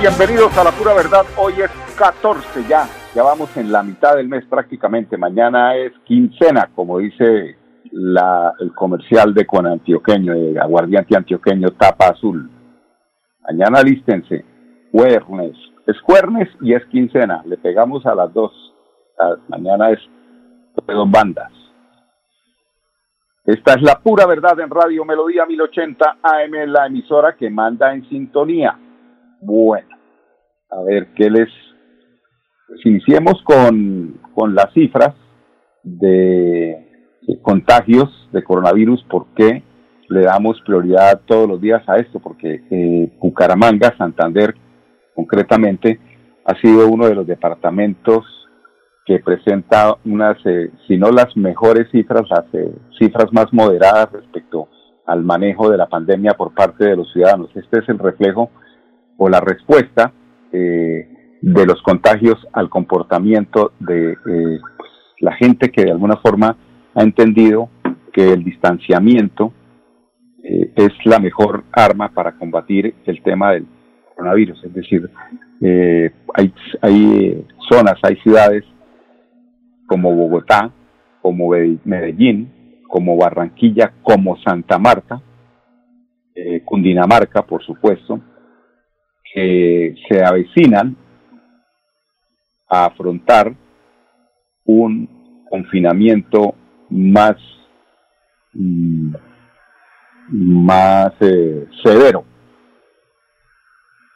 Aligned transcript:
Bienvenidos 0.00 0.56
a 0.58 0.64
la 0.64 0.72
pura 0.72 0.94
verdad. 0.94 1.24
Hoy 1.36 1.52
es 1.52 1.70
14 1.96 2.64
ya, 2.68 2.88
ya 3.14 3.22
vamos 3.22 3.56
en 3.56 3.70
la 3.70 3.82
mitad 3.82 4.16
del 4.16 4.28
mes 4.28 4.44
prácticamente. 4.46 5.16
Mañana 5.16 5.76
es 5.76 5.92
quincena, 6.04 6.70
como 6.74 6.98
dice 6.98 7.56
la, 7.92 8.52
el 8.58 8.74
comercial 8.74 9.32
de 9.32 9.46
con 9.46 9.66
antioqueño, 9.66 10.34
de 10.34 10.58
aguardiente 10.58 11.16
antioqueño 11.16 11.70
Tapa 11.70 12.08
Azul. 12.08 12.50
Mañana 13.42 13.82
lístense, 13.82 14.44
jueves, 14.90 15.56
es 15.86 16.00
jueves 16.00 16.48
y 16.60 16.74
es 16.74 16.84
quincena, 16.86 17.42
le 17.44 17.58
pegamos 17.58 18.04
a 18.06 18.16
las 18.16 18.32
dos. 18.34 18.52
mañana 19.48 19.90
es 19.90 20.00
de 20.84 20.94
dos 20.94 21.10
bandas. 21.10 21.52
Esta 23.44 23.74
es 23.74 23.82
la 23.82 24.00
pura 24.00 24.26
verdad 24.26 24.58
en 24.58 24.70
Radio 24.70 25.04
Melodía 25.04 25.46
1080 25.46 26.18
AM, 26.22 26.52
la 26.66 26.86
emisora 26.86 27.36
que 27.36 27.50
manda 27.50 27.92
en 27.92 28.08
sintonía. 28.08 28.78
Bueno, 29.44 29.88
a 30.70 30.82
ver, 30.82 31.08
¿qué 31.16 31.28
les... 31.28 31.48
Iniciemos 32.84 33.42
con, 33.44 34.20
con 34.34 34.54
las 34.54 34.72
cifras 34.72 35.14
de, 35.82 37.10
contagios 37.42 38.08
de 38.32 38.44
coronavirus, 38.44 39.02
¿por 39.10 39.26
qué 39.34 39.64
le 40.08 40.22
damos 40.22 40.60
prioridad 40.64 41.22
todos 41.26 41.48
los 41.48 41.60
días 41.60 41.82
a 41.88 41.96
esto? 41.96 42.20
Porque 42.20 42.62
eh, 42.70 43.12
Bucaramanga, 43.20 43.92
Santander, 43.98 44.54
concretamente, 45.12 45.98
ha 46.44 46.54
sido 46.60 46.88
uno 46.88 47.06
de 47.08 47.16
los 47.16 47.26
departamentos 47.26 48.24
que 49.04 49.18
presenta 49.18 49.96
unas, 50.04 50.38
eh, 50.46 50.70
si 50.86 50.96
no 50.98 51.10
las 51.10 51.36
mejores 51.36 51.90
cifras, 51.90 52.22
las 52.30 52.44
eh, 52.54 52.72
cifras 52.96 53.32
más 53.32 53.52
moderadas 53.52 54.12
respecto 54.12 54.68
al 55.04 55.24
manejo 55.24 55.68
de 55.68 55.78
la 55.78 55.88
pandemia 55.88 56.34
por 56.34 56.54
parte 56.54 56.86
de 56.86 56.96
los 56.96 57.12
ciudadanos. 57.12 57.50
Este 57.56 57.80
es 57.80 57.88
el 57.88 57.98
reflejo 57.98 58.50
o 59.22 59.28
la 59.28 59.40
respuesta 59.40 60.12
eh, 60.52 61.08
de 61.40 61.66
los 61.66 61.80
contagios 61.82 62.44
al 62.52 62.68
comportamiento 62.68 63.72
de 63.78 64.12
eh, 64.14 64.16
pues, 64.76 64.90
la 65.20 65.32
gente 65.34 65.70
que 65.70 65.84
de 65.84 65.92
alguna 65.92 66.16
forma 66.16 66.56
ha 66.92 67.02
entendido 67.02 67.68
que 68.12 68.32
el 68.32 68.42
distanciamiento 68.42 69.52
eh, 70.42 70.72
es 70.74 70.90
la 71.04 71.20
mejor 71.20 71.62
arma 71.70 72.08
para 72.08 72.32
combatir 72.32 72.96
el 73.06 73.22
tema 73.22 73.52
del 73.52 73.64
coronavirus. 74.16 74.64
Es 74.64 74.74
decir, 74.74 75.08
hay, 76.34 76.52
hay 76.80 77.46
zonas, 77.70 77.94
hay 78.02 78.16
ciudades 78.16 78.64
como 79.86 80.12
Bogotá, 80.16 80.72
como 81.20 81.50
Medellín, 81.84 82.80
como 82.88 83.16
Barranquilla, 83.16 83.92
como 84.02 84.36
Santa 84.38 84.80
Marta, 84.80 85.22
Cundinamarca, 86.64 87.42
por 87.42 87.62
supuesto, 87.62 88.20
que 89.32 89.94
se 90.08 90.22
avecinan 90.22 90.96
a 92.68 92.86
afrontar 92.86 93.54
un 94.64 95.44
confinamiento 95.48 96.54
más, 96.90 97.36
mm, 98.54 99.14
más 100.28 101.12
eh, 101.20 101.66
severo. 101.84 102.24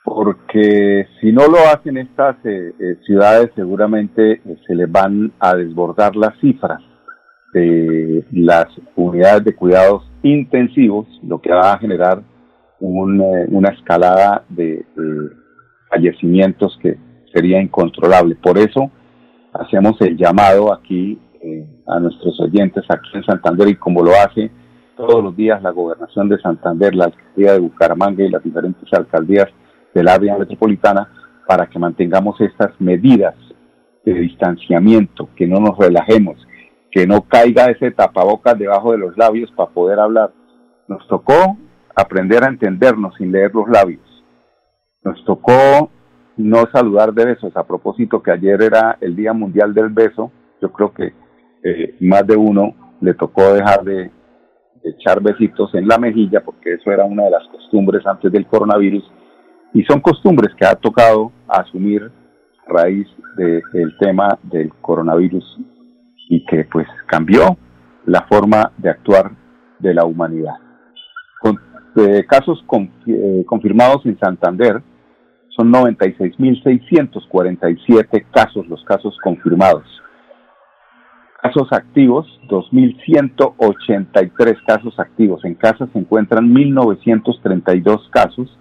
Porque 0.05 1.09
si 1.21 1.33
no 1.33 1.47
lo 1.49 1.59
hacen 1.59 1.99
estas 1.99 2.37
eh, 2.45 2.73
eh, 2.79 2.97
ciudades, 3.05 3.51
seguramente 3.57 4.41
se 4.67 4.75
les 4.75 4.91
van 4.91 5.33
a 5.41 5.55
desbordar 5.57 6.15
las 6.15 6.39
cifras 6.41 6.81
de 7.53 8.25
las 8.33 8.67
unidades 8.95 9.45
de 9.45 9.57
cuidados 9.57 10.09
intensivos, 10.23 11.07
lo 11.23 11.41
que 11.41 11.53
va 11.53 11.73
a 11.73 11.79
generar 11.79 12.23
eh, 12.81 13.47
una 13.49 13.71
escalada 13.71 14.45
de, 14.49 14.85
fallecimientos 15.89 16.79
que 16.83 16.97
sería 17.33 17.61
incontrolable. 17.61 18.35
Por 18.37 18.59
eso 18.59 18.91
hacemos 19.53 20.01
el 20.01 20.17
llamado 20.17 20.73
aquí 20.73 21.19
eh, 21.41 21.67
a 21.87 22.01
nuestros 22.01 22.41
oyentes 22.41 22.85
aquí 22.89 23.09
en 23.15 23.25
Santander 23.25 23.69
y 23.69 23.77
como 23.77 24.03
lo 24.03 24.13
hace 24.13 24.51
todos 24.97 25.23
los 25.23 25.37
días 25.37 25.63
la 25.63 25.71
gobernación 25.71 26.29
de 26.29 26.41
Santander, 26.41 26.95
la 26.95 27.07
alcaldía 27.07 27.53
de 27.53 27.59
Bucaramanga 27.61 28.25
y 28.25 28.31
las 28.31 28.43
diferentes 28.43 28.93
alcaldías 28.93 29.49
del 29.95 30.09
área 30.09 30.37
metropolitana 30.37 31.09
para 31.47 31.67
que 31.67 31.79
mantengamos 31.79 32.41
estas 32.41 32.73
medidas 32.81 33.35
de 34.05 34.15
distanciamiento, 34.15 35.29
que 35.37 35.47
no 35.47 35.61
nos 35.61 35.79
relajemos, 35.79 36.37
que 36.91 37.07
no 37.07 37.23
caiga 37.23 37.71
ese 37.71 37.91
tapabocas 37.91 38.59
debajo 38.59 38.93
de 38.93 38.99
los 38.99 39.17
labios 39.17 39.51
para 39.53 39.71
poder 39.71 40.01
hablar. 40.01 40.33
Nos 40.89 41.07
tocó 41.09 41.57
aprender 41.97 42.45
a 42.45 42.49
entendernos 42.49 43.15
sin 43.17 43.33
leer 43.33 43.55
los 43.55 43.69
labios. 43.69 44.03
Nos 45.03 45.25
tocó 45.25 45.91
no 46.37 46.67
saludar 46.71 47.15
de 47.15 47.25
besos. 47.25 47.57
A 47.57 47.67
propósito 47.67 48.23
que 48.23 48.31
ayer 48.31 48.63
era 48.63 48.99
el 49.01 49.17
Día 49.17 49.33
Mundial 49.33 49.73
del 49.73 49.89
Beso, 49.89 50.31
yo 50.61 50.71
creo 50.73 50.93
que 50.93 51.15
eh, 51.65 51.97
más 52.01 52.27
de 52.27 52.37
uno 52.37 52.75
le 53.01 53.15
tocó 53.15 53.55
dejar 53.55 53.83
de, 53.83 54.11
echar 54.85 55.21
besitos 55.21 55.75
en 55.75 55.89
la 55.89 55.99
mejilla 55.99 56.45
porque 56.45 56.75
eso 56.75 56.93
era 56.93 57.05
una 57.05 57.25
de 57.25 57.31
las 57.31 57.47
costumbres 57.49 58.07
antes 58.07 58.31
del 58.31 58.47
coronavirus 58.47 59.03
y 59.75 59.83
son 59.83 60.01
costumbres 60.01 60.55
que 60.55 60.65
ha 60.65 60.77
tocado 60.77 61.33
asumir 61.49 62.03
a 62.05 62.73
raíz 62.73 63.09
del 63.37 63.97
tema 63.99 64.39
del 64.45 64.73
coronavirus 64.81 65.59
y 66.29 66.45
que 66.47 66.65
pues 66.71 66.87
cambió 67.07 67.57
la 68.05 68.23
forma 68.29 68.71
de 68.79 68.91
actuar 68.91 69.33
de 69.81 69.93
la 69.93 70.05
humanidad 70.05 70.66
casos 72.29 72.63
eh, 73.07 73.43
confirmados 73.47 74.05
en 74.05 74.19
Santander 74.19 74.83
son 75.49 75.73
96.647 75.73 78.27
casos 78.31 78.69
los 78.69 78.85
casos 78.85 79.17
confirmados. 79.23 79.85
Casos 81.41 81.73
activos, 81.73 82.27
2.183 82.49 84.65
casos 84.67 84.99
activos. 84.99 85.43
En 85.45 85.55
casa 85.55 85.89
se 85.93 85.99
encuentran 85.99 86.53
1.932 86.53 88.11
casos. 88.11 88.59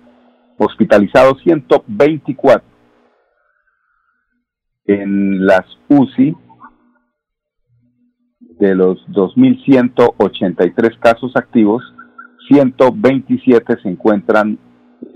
Hospitalizados 0.57 1.41
124. 1.43 2.63
En 4.85 5.45
las 5.45 5.65
UCI, 5.89 6.37
de 8.59 8.75
los 8.75 9.05
2.183 9.07 10.99
casos 10.99 11.35
activos, 11.35 11.83
127 12.47 13.77
se 13.81 13.89
encuentran 13.89 14.57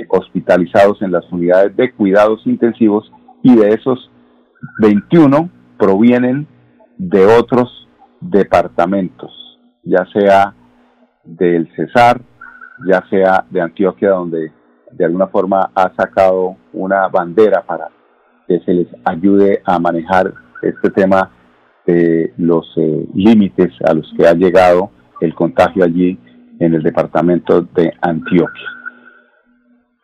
hospitalizados 0.10 1.02
en 1.02 1.12
las 1.12 1.30
unidades 1.32 1.76
de 1.76 1.92
cuidados 1.92 2.42
intensivos 2.46 3.12
y 3.44 3.56
de 3.56 3.70
esos 3.70 4.10
21 4.80 5.50
provienen 5.78 6.48
de 6.98 7.26
otros 7.26 7.88
departamentos, 8.20 9.32
ya 9.84 10.06
sea 10.14 10.54
del 11.24 11.70
Cesar, 11.76 12.22
ya 12.88 13.04
sea 13.10 13.46
de 13.50 13.62
Antioquia, 13.62 14.10
donde 14.10 14.52
de 14.92 15.06
alguna 15.06 15.28
forma 15.28 15.72
ha 15.76 15.94
sacado 15.96 16.58
una 16.74 17.08
bandera 17.08 17.62
para 17.66 17.90
que 18.48 18.60
se 18.62 18.74
les 18.74 18.88
ayude 19.06 19.62
a 19.64 19.80
manejar 19.80 20.34
este 20.62 20.90
tema 20.90 21.32
de 21.86 22.34
los 22.38 22.66
eh, 22.78 23.08
límites 23.14 23.72
a 23.86 23.94
los 23.94 24.12
que 24.18 24.28
ha 24.28 24.34
llegado 24.34 24.92
el 25.22 25.34
contagio 25.36 25.84
allí 25.84 26.20
en 26.60 26.74
el 26.74 26.84
departamento 26.84 27.62
de 27.62 27.94
Antioquia. 28.02 28.68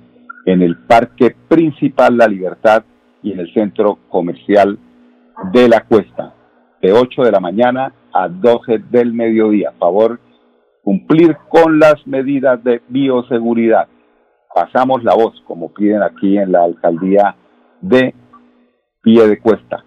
en 0.46 0.62
el 0.62 0.78
Parque 0.78 1.36
Principal 1.48 2.18
La 2.18 2.28
Libertad 2.28 2.84
y 3.22 3.32
en 3.32 3.40
el 3.40 3.54
Centro 3.54 4.00
Comercial 4.10 4.78
de 5.52 5.68
la 5.68 5.82
Cuesta, 5.82 6.34
de 6.82 6.94
8 6.94 7.24
de 7.24 7.32
la 7.32 7.40
mañana 7.40 7.94
a 8.14 8.28
12 8.28 8.80
del 8.92 9.14
mediodía. 9.14 9.72
Favor, 9.80 10.20
cumplir 10.84 11.38
con 11.50 11.80
las 11.80 12.06
medidas 12.06 12.64
de 12.64 12.82
bioseguridad. 12.90 13.88
Pasamos 14.54 15.04
la 15.04 15.16
voz, 15.16 15.42
como 15.48 15.74
piden 15.74 16.04
aquí 16.04 16.38
en 16.38 16.52
la 16.52 16.64
alcaldía 16.64 17.36
de 17.82 18.14
Pie 19.04 19.28
de 19.28 19.40
Cuesta. 19.40 19.84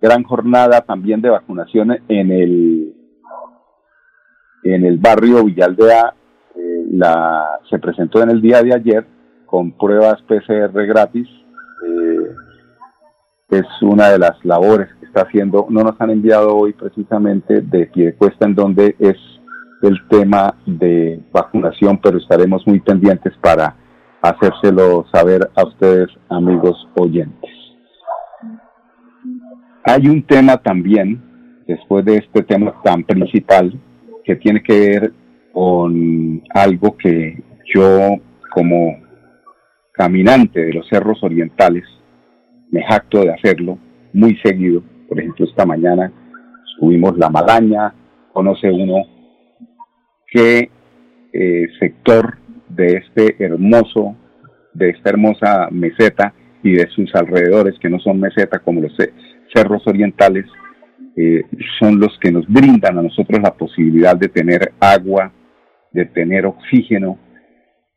Gran 0.00 0.22
jornada 0.22 0.82
también 0.82 1.20
de 1.20 1.30
vacunación 1.30 1.98
en 2.08 2.30
el 2.30 2.94
en 4.62 4.84
el 4.84 4.98
barrio 4.98 5.44
Villaldea 5.44 6.14
la, 6.90 7.60
se 7.68 7.78
presentó 7.78 8.22
en 8.22 8.30
el 8.30 8.40
día 8.40 8.62
de 8.62 8.74
ayer 8.74 9.06
con 9.46 9.72
pruebas 9.72 10.20
PCR 10.22 10.86
gratis. 10.86 11.28
Eh, 11.86 12.34
es 13.50 13.66
una 13.80 14.10
de 14.10 14.18
las 14.18 14.44
labores 14.44 14.88
que 15.00 15.06
está 15.06 15.22
haciendo. 15.22 15.66
No 15.70 15.82
nos 15.82 16.00
han 16.00 16.10
enviado 16.10 16.54
hoy 16.56 16.74
precisamente 16.74 17.62
de 17.62 18.14
cuesta 18.18 18.46
en 18.46 18.54
donde 18.54 18.94
es 18.98 19.16
el 19.82 19.96
tema 20.08 20.54
de 20.66 21.20
vacunación, 21.32 21.98
pero 22.02 22.18
estaremos 22.18 22.66
muy 22.66 22.80
pendientes 22.80 23.32
para 23.40 23.74
hacérselo 24.20 25.06
saber 25.12 25.48
a 25.54 25.64
ustedes, 25.64 26.08
amigos 26.28 26.88
oyentes. 26.96 27.57
Hay 29.84 30.08
un 30.08 30.22
tema 30.22 30.56
también, 30.56 31.20
después 31.66 32.04
de 32.04 32.16
este 32.16 32.42
tema 32.42 32.74
tan 32.82 33.04
principal, 33.04 33.72
que 34.24 34.36
tiene 34.36 34.62
que 34.62 34.78
ver 34.78 35.12
con 35.52 36.42
algo 36.54 36.96
que 36.96 37.42
yo 37.74 38.16
como 38.52 38.98
caminante 39.92 40.64
de 40.64 40.72
los 40.74 40.88
cerros 40.88 41.22
orientales 41.22 41.84
me 42.70 42.82
jacto 42.84 43.22
de 43.22 43.32
hacerlo 43.32 43.78
muy 44.12 44.36
seguido. 44.38 44.82
Por 45.08 45.18
ejemplo, 45.18 45.46
esta 45.46 45.64
mañana 45.64 46.12
subimos 46.78 47.16
la 47.16 47.30
Malaña, 47.30 47.94
conoce 48.32 48.70
uno 48.70 48.96
qué 50.30 50.70
eh, 51.32 51.66
sector 51.80 52.38
de 52.68 52.98
este 52.98 53.42
hermoso, 53.42 54.16
de 54.74 54.90
esta 54.90 55.10
hermosa 55.10 55.68
meseta 55.70 56.34
y 56.62 56.72
de 56.72 56.88
sus 56.88 57.14
alrededores, 57.14 57.78
que 57.80 57.88
no 57.88 57.98
son 57.98 58.20
meseta 58.20 58.58
como 58.58 58.80
los 58.80 58.92
cerros 59.54 59.86
orientales, 59.86 60.46
eh, 61.16 61.42
son 61.78 61.98
los 61.98 62.16
que 62.20 62.30
nos 62.30 62.46
brindan 62.46 62.98
a 62.98 63.02
nosotros 63.02 63.40
la 63.42 63.54
posibilidad 63.54 64.16
de 64.16 64.28
tener 64.28 64.72
agua, 64.78 65.32
de 65.92 66.04
tener 66.04 66.46
oxígeno, 66.46 67.18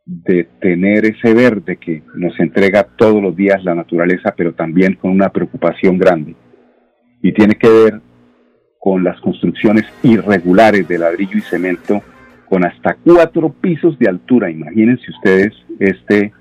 de 0.06 0.45
tener 0.59 1.06
ese 1.06 1.33
verde 1.33 1.77
que 1.77 2.03
nos 2.15 2.38
entrega 2.39 2.83
todos 2.98 3.21
los 3.21 3.36
días 3.36 3.63
la 3.63 3.75
naturaleza, 3.75 4.33
pero 4.36 4.53
también 4.53 4.95
con 4.95 5.12
una 5.12 5.30
preocupación 5.30 5.98
grande. 5.98 6.36
Y 7.21 7.31
tiene 7.33 7.56
que 7.56 7.69
ver 7.69 8.01
con 8.80 9.04
las 9.04 9.19
construcciones 9.21 9.86
irregulares 10.01 10.88
de 10.88 10.97
ladrillo 10.97 11.38
y 11.38 11.42
cemento 11.42 12.01
con 12.50 12.65
hasta 12.65 12.95
cuatro 12.95 13.54
pisos 13.54 13.97
de 14.00 14.09
altura. 14.09 14.50
Imagínense 14.50 15.12
ustedes 15.12 15.54
este 15.80 16.33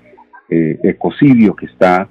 eh, 0.49 0.79
ecocidio 0.83 1.55
que 1.55 1.67
está 1.67 2.09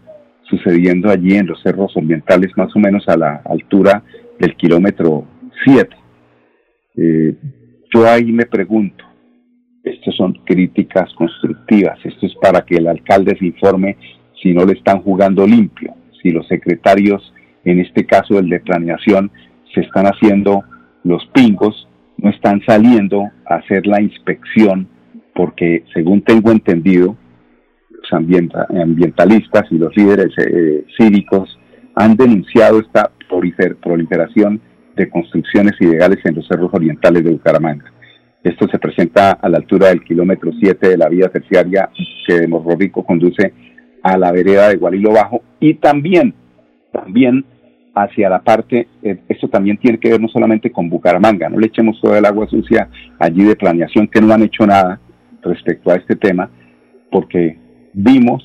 sucediendo 0.50 1.08
allí 1.08 1.36
en 1.36 1.46
los 1.46 1.62
cerros 1.62 1.96
orientales, 1.96 2.50
más 2.56 2.74
o 2.74 2.78
menos 2.78 3.08
a 3.08 3.16
la 3.16 3.42
altura 3.44 4.02
del 4.38 4.56
kilómetro 4.56 5.24
7. 5.64 5.96
Eh, 6.96 7.36
yo 7.94 8.06
ahí 8.06 8.32
me 8.32 8.46
pregunto, 8.46 9.04
estas 9.84 10.14
son 10.16 10.34
críticas 10.44 11.12
constructivas. 11.14 11.98
Esto 12.04 12.26
es 12.26 12.34
para 12.42 12.62
que 12.62 12.76
el 12.76 12.88
alcalde 12.88 13.36
se 13.38 13.46
informe 13.46 13.96
si 14.42 14.52
no 14.52 14.64
le 14.64 14.72
están 14.72 15.02
jugando 15.02 15.46
limpio, 15.46 15.94
si 16.22 16.30
los 16.30 16.46
secretarios, 16.48 17.32
en 17.64 17.78
este 17.80 18.04
caso 18.04 18.38
el 18.38 18.48
de 18.48 18.60
planeación, 18.60 19.30
se 19.74 19.80
están 19.80 20.06
haciendo 20.06 20.64
los 21.04 21.24
pingos, 21.26 21.88
no 22.16 22.30
están 22.30 22.60
saliendo 22.66 23.22
a 23.46 23.56
hacer 23.56 23.86
la 23.86 24.00
inspección, 24.02 24.88
porque 25.34 25.84
según 25.94 26.22
tengo 26.22 26.50
entendido, 26.50 27.16
ambientalistas 28.12 29.64
y 29.70 29.78
los 29.78 29.96
líderes 29.96 30.32
eh, 30.38 30.84
cívicos 30.96 31.58
han 31.94 32.16
denunciado 32.16 32.80
esta 32.80 33.10
proliferación 33.28 34.60
de 34.96 35.08
construcciones 35.08 35.74
ilegales 35.80 36.18
en 36.24 36.34
los 36.34 36.46
cerros 36.46 36.70
orientales 36.72 37.24
de 37.24 37.30
Bucaramanga. 37.30 37.92
Esto 38.42 38.66
se 38.68 38.78
presenta 38.78 39.32
a 39.32 39.48
la 39.48 39.58
altura 39.58 39.88
del 39.88 40.02
kilómetro 40.02 40.50
7 40.58 40.88
de 40.88 40.96
la 40.96 41.08
vía 41.08 41.28
terciaria 41.28 41.90
que 42.26 42.34
de 42.40 42.48
Morro 42.48 42.76
Rico 42.76 43.04
conduce 43.04 43.52
a 44.02 44.16
la 44.16 44.32
vereda 44.32 44.68
de 44.68 44.76
Gualilo 44.76 45.12
Bajo 45.12 45.42
y 45.60 45.74
también, 45.74 46.34
también 46.90 47.44
hacia 47.94 48.30
la 48.30 48.40
parte, 48.40 48.88
eh, 49.02 49.18
esto 49.28 49.48
también 49.48 49.76
tiene 49.76 49.98
que 49.98 50.10
ver 50.10 50.20
no 50.20 50.28
solamente 50.28 50.70
con 50.70 50.88
Bucaramanga, 50.88 51.48
no 51.48 51.58
le 51.58 51.66
echemos 51.66 52.00
toda 52.00 52.18
el 52.18 52.24
agua 52.24 52.48
sucia 52.48 52.88
allí 53.18 53.44
de 53.44 53.56
planeación 53.56 54.08
que 54.08 54.20
no 54.20 54.32
han 54.32 54.42
hecho 54.42 54.66
nada 54.66 55.00
respecto 55.42 55.90
a 55.90 55.96
este 55.96 56.16
tema, 56.16 56.50
porque 57.10 57.58
vimos 57.92 58.42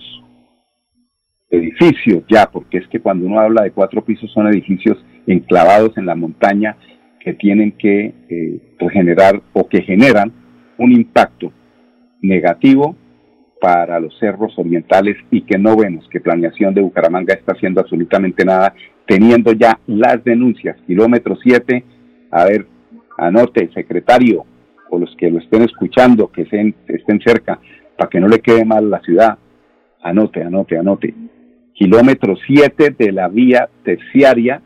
edificios 1.49 2.23
ya, 2.29 2.49
porque 2.51 2.77
es 2.79 2.87
que 2.87 2.99
cuando 2.99 3.25
uno 3.25 3.39
habla 3.39 3.63
de 3.63 3.71
cuatro 3.71 4.03
pisos 4.03 4.31
son 4.31 4.47
edificios 4.47 4.97
enclavados 5.27 5.97
en 5.97 6.05
la 6.05 6.15
montaña 6.15 6.77
que 7.19 7.33
tienen 7.33 7.71
que 7.73 8.13
eh, 8.29 8.75
pues, 8.79 8.93
generar 8.93 9.41
o 9.53 9.67
que 9.67 9.81
generan 9.81 10.31
un 10.77 10.91
impacto 10.91 11.51
negativo 12.21 12.95
para 13.59 13.99
los 13.99 14.17
cerros 14.19 14.53
orientales 14.57 15.17
y 15.31 15.41
que 15.41 15.57
no 15.57 15.75
vemos 15.75 16.07
que 16.09 16.19
planeación 16.19 16.73
de 16.73 16.81
Bucaramanga 16.81 17.33
está 17.33 17.53
haciendo 17.53 17.81
absolutamente 17.81 18.45
nada, 18.45 18.75
teniendo 19.07 19.53
ya 19.53 19.79
las 19.87 20.23
denuncias, 20.23 20.77
kilómetro 20.85 21.35
7, 21.41 21.83
a 22.31 22.45
ver, 22.45 22.67
anote, 23.17 23.69
secretario, 23.73 24.45
o 24.89 24.99
los 24.99 25.15
que 25.17 25.31
lo 25.31 25.39
estén 25.39 25.63
escuchando, 25.63 26.31
que 26.31 26.43
estén 26.43 27.21
cerca, 27.25 27.59
para 27.97 28.09
que 28.09 28.19
no 28.19 28.27
le 28.27 28.39
quede 28.39 28.65
mal 28.65 28.89
la 28.89 28.99
ciudad, 29.01 29.37
anote, 30.01 30.43
anote, 30.43 30.77
anote, 30.77 31.13
kilómetro 31.73 32.35
7 32.47 32.95
de 32.97 33.11
la 33.11 33.27
vía 33.27 33.69
terciaria 33.83 34.61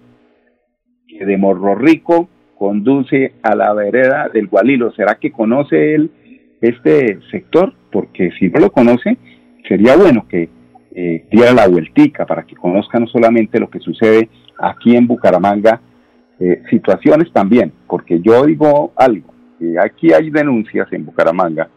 de 1.07 1.37
Morro 1.37 1.75
Rico 1.75 2.29
conduce 2.57 3.33
a 3.41 3.55
la 3.55 3.73
vereda 3.73 4.29
del 4.31 4.47
Gualilo. 4.47 4.91
¿Será 4.91 5.15
que 5.15 5.31
conoce 5.31 5.95
él 5.95 6.11
este 6.61 7.19
sector? 7.31 7.73
Porque 7.91 8.31
si 8.37 8.49
no 8.49 8.59
lo 8.59 8.71
conoce, 8.71 9.17
sería 9.67 9.95
bueno 9.95 10.27
que 10.27 10.49
eh, 10.91 11.25
diera 11.31 11.53
la 11.53 11.67
vueltica 11.67 12.25
para 12.25 12.43
que 12.43 12.55
conozca 12.55 12.99
no 12.99 13.07
solamente 13.07 13.59
lo 13.59 13.69
que 13.69 13.79
sucede 13.79 14.29
aquí 14.57 14.95
en 14.95 15.07
Bucaramanga, 15.07 15.81
eh, 16.39 16.63
situaciones 16.69 17.31
también, 17.33 17.71
porque 17.87 18.21
yo 18.21 18.45
digo 18.45 18.93
algo, 18.95 19.33
que 19.57 19.75
aquí 19.79 20.13
hay 20.13 20.29
denuncias 20.29 20.91
en 20.91 21.05
Bucaramanga 21.05 21.69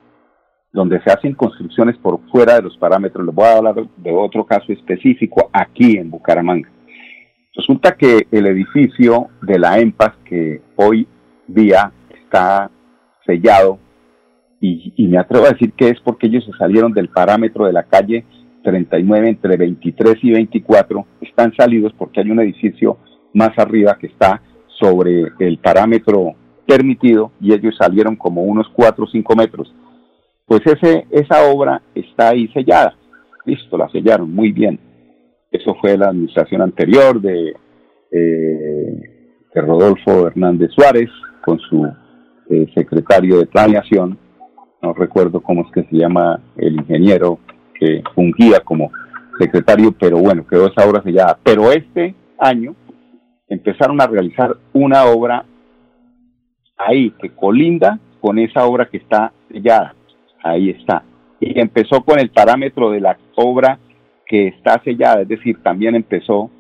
donde 0.72 1.00
se 1.02 1.10
hacen 1.10 1.34
construcciones 1.34 1.96
por 1.98 2.20
fuera 2.30 2.54
de 2.54 2.62
los 2.62 2.76
parámetros. 2.78 3.26
Les 3.26 3.34
voy 3.34 3.46
a 3.46 3.58
hablar 3.58 3.74
de 3.74 4.12
otro 4.12 4.44
caso 4.46 4.72
específico 4.72 5.50
aquí 5.52 5.98
en 5.98 6.10
Bucaramanga. 6.10 6.70
Resulta 7.54 7.96
que 7.96 8.26
el 8.30 8.46
edificio 8.46 9.28
de 9.42 9.58
la 9.58 9.78
EMPAS, 9.78 10.14
que 10.24 10.62
hoy 10.76 11.06
día 11.46 11.92
está 12.24 12.70
sellado 13.26 13.78
y, 14.60 15.08
me 15.08 15.18
atrevo 15.18 15.46
a 15.46 15.50
decir 15.50 15.72
que 15.72 15.88
es 15.88 16.00
porque 16.00 16.28
ellos 16.28 16.44
se 16.44 16.56
salieron 16.56 16.92
del 16.92 17.08
parámetro 17.08 17.66
de 17.66 17.72
la 17.72 17.82
calle 17.82 18.24
39 18.62 19.28
entre 19.28 19.56
23 19.56 20.16
y 20.22 20.30
24, 20.30 21.04
están 21.20 21.52
salidos 21.54 21.92
porque 21.98 22.20
hay 22.20 22.30
un 22.30 22.40
edificio 22.40 22.96
más 23.34 23.50
arriba 23.58 23.98
que 24.00 24.06
está 24.06 24.40
sobre 24.78 25.32
el 25.40 25.58
parámetro 25.58 26.34
permitido 26.64 27.32
y 27.40 27.52
ellos 27.52 27.74
salieron 27.76 28.14
como 28.14 28.42
unos 28.42 28.68
4 28.72 29.04
o 29.04 29.08
5 29.08 29.36
metros. 29.36 29.74
Pues 30.52 30.66
ese, 30.66 31.06
esa 31.10 31.50
obra 31.50 31.80
está 31.94 32.28
ahí 32.28 32.46
sellada. 32.48 32.94
Listo, 33.46 33.78
la 33.78 33.88
sellaron 33.88 34.34
muy 34.34 34.52
bien. 34.52 34.78
Eso 35.50 35.74
fue 35.80 35.96
la 35.96 36.08
administración 36.08 36.60
anterior 36.60 37.18
de, 37.22 37.54
eh, 38.10 39.46
de 39.54 39.60
Rodolfo 39.62 40.26
Hernández 40.26 40.70
Suárez 40.72 41.08
con 41.42 41.58
su 41.58 41.86
eh, 42.50 42.66
secretario 42.74 43.38
de 43.38 43.46
planeación 43.46 44.18
no 44.82 44.92
recuerdo 44.92 45.40
cómo 45.40 45.62
es 45.62 45.72
que 45.72 45.84
se 45.84 45.96
llama 45.96 46.38
el 46.56 46.74
ingeniero 46.74 47.38
que 47.78 48.02
fungía 48.14 48.60
como 48.60 48.90
secretario, 49.38 49.92
pero 49.92 50.18
bueno, 50.18 50.44
quedó 50.46 50.66
esa 50.66 50.86
obra 50.86 51.02
sellada. 51.02 51.38
Pero 51.42 51.70
este 51.70 52.14
año 52.38 52.74
empezaron 53.48 54.00
a 54.02 54.06
realizar 54.06 54.56
una 54.72 55.04
obra 55.04 55.46
ahí 56.76 57.10
que 57.22 57.30
colinda 57.30 57.98
con 58.20 58.38
esa 58.38 58.66
obra 58.66 58.90
que 58.90 58.98
está 58.98 59.32
sellada. 59.50 59.94
Ahí 60.42 60.70
está. 60.70 61.04
Y 61.40 61.58
empezó 61.58 62.02
con 62.04 62.18
el 62.18 62.30
parámetro 62.30 62.90
de 62.90 63.00
la 63.00 63.16
obra 63.36 63.78
que 64.26 64.48
está 64.48 64.80
sellada, 64.82 65.22
es 65.22 65.28
decir, 65.28 65.62
también 65.62 65.94
empezó 65.94 66.50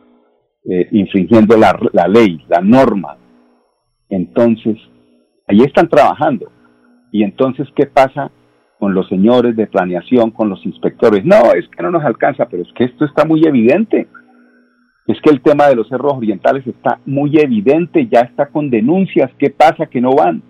eh, 0.64 0.88
infringiendo 0.92 1.56
la, 1.56 1.78
la 1.92 2.06
ley, 2.06 2.44
la 2.48 2.60
norma. 2.60 3.16
Entonces, 4.08 4.76
ahí 5.48 5.60
están 5.62 5.88
trabajando. 5.88 6.50
Y 7.12 7.22
entonces, 7.22 7.68
¿qué 7.74 7.86
pasa 7.86 8.30
con 8.78 8.94
los 8.94 9.08
señores 9.08 9.56
de 9.56 9.66
planeación, 9.66 10.30
con 10.30 10.48
los 10.48 10.64
inspectores? 10.66 11.24
No, 11.24 11.52
es 11.54 11.68
que 11.68 11.82
no 11.82 11.90
nos 11.90 12.04
alcanza, 12.04 12.46
pero 12.46 12.62
es 12.62 12.72
que 12.74 12.84
esto 12.84 13.04
está 13.04 13.24
muy 13.24 13.42
evidente. 13.44 14.08
Es 15.06 15.20
que 15.20 15.30
el 15.30 15.40
tema 15.40 15.66
de 15.66 15.76
los 15.76 15.88
cerros 15.88 16.14
orientales 16.14 16.66
está 16.66 17.00
muy 17.06 17.38
evidente, 17.38 18.06
ya 18.06 18.20
está 18.20 18.46
con 18.46 18.70
denuncias. 18.70 19.30
¿Qué 19.38 19.50
pasa 19.50 19.86
que 19.86 20.00
no 20.00 20.12
van? 20.12 20.42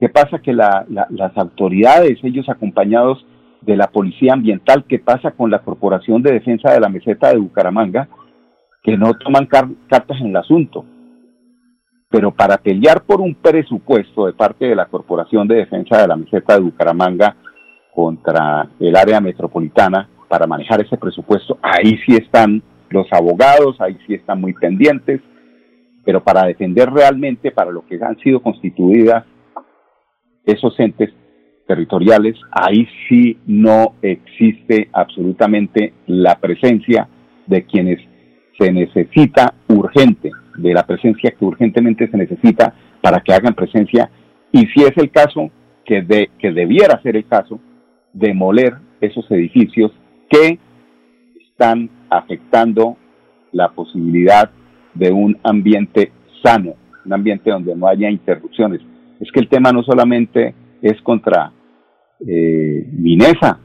¿Qué 0.00 0.08
pasa 0.08 0.38
que 0.38 0.52
las 0.52 1.36
autoridades, 1.36 2.18
ellos 2.22 2.48
acompañados 2.48 3.24
de 3.62 3.76
la 3.76 3.88
Policía 3.88 4.34
Ambiental, 4.34 4.84
qué 4.88 4.98
pasa 4.98 5.32
con 5.32 5.50
la 5.50 5.60
Corporación 5.60 6.22
de 6.22 6.32
Defensa 6.32 6.72
de 6.72 6.80
la 6.80 6.88
Meseta 6.88 7.30
de 7.30 7.38
Bucaramanga, 7.38 8.08
que 8.82 8.96
no 8.96 9.14
toman 9.14 9.46
cartas 9.46 10.20
en 10.20 10.28
el 10.28 10.36
asunto? 10.36 10.84
pero 12.10 12.30
para 12.30 12.56
pelear 12.56 13.02
por 13.02 13.20
un 13.20 13.34
presupuesto 13.34 14.26
de 14.26 14.32
parte 14.32 14.66
de 14.66 14.74
la 14.74 14.86
Corporación 14.86 15.46
de 15.46 15.56
Defensa 15.56 16.00
de 16.00 16.08
la 16.08 16.16
Meseta 16.16 16.54
de 16.54 16.60
Bucaramanga 16.60 17.36
contra 17.94 18.68
el 18.80 18.96
área 18.96 19.20
metropolitana 19.20 20.08
para 20.28 20.46
manejar 20.46 20.80
ese 20.80 20.96
presupuesto, 20.96 21.58
ahí 21.62 21.98
sí 22.06 22.16
están 22.16 22.62
los 22.90 23.06
abogados, 23.12 23.80
ahí 23.80 23.98
sí 24.06 24.14
están 24.14 24.40
muy 24.40 24.54
pendientes, 24.54 25.20
pero 26.04 26.22
para 26.22 26.44
defender 26.44 26.90
realmente 26.90 27.50
para 27.50 27.70
lo 27.70 27.84
que 27.86 27.98
han 28.02 28.18
sido 28.18 28.40
constituidas 28.40 29.24
esos 30.48 30.78
entes 30.80 31.10
territoriales, 31.66 32.34
ahí 32.50 32.88
sí 33.08 33.38
no 33.46 33.94
existe 34.00 34.88
absolutamente 34.92 35.92
la 36.06 36.38
presencia 36.38 37.08
de 37.46 37.64
quienes 37.64 37.98
se 38.58 38.72
necesita 38.72 39.54
urgente 39.68 40.30
de 40.56 40.72
la 40.72 40.84
presencia 40.84 41.30
que 41.30 41.44
urgentemente 41.44 42.08
se 42.08 42.16
necesita 42.16 42.74
para 43.02 43.20
que 43.20 43.32
hagan 43.32 43.54
presencia 43.54 44.10
y 44.50 44.66
si 44.68 44.82
es 44.82 44.96
el 44.96 45.10
caso, 45.10 45.50
que, 45.84 46.02
de, 46.02 46.30
que 46.38 46.52
debiera 46.52 47.00
ser 47.02 47.16
el 47.16 47.26
caso, 47.26 47.60
demoler 48.12 48.74
esos 49.00 49.30
edificios 49.30 49.92
que 50.28 50.58
están 51.50 51.90
afectando 52.10 52.96
la 53.52 53.68
posibilidad 53.70 54.50
de 54.94 55.12
un 55.12 55.38
ambiente 55.42 56.12
sano, 56.42 56.74
un 57.04 57.12
ambiente 57.12 57.50
donde 57.50 57.76
no 57.76 57.86
haya 57.86 58.10
interrupciones. 58.10 58.80
Es 59.20 59.30
que 59.32 59.40
el 59.40 59.48
tema 59.48 59.72
no 59.72 59.82
solamente 59.82 60.54
es 60.82 61.00
contra 61.02 61.52
eh, 62.26 62.86
Minesa, 62.92 63.60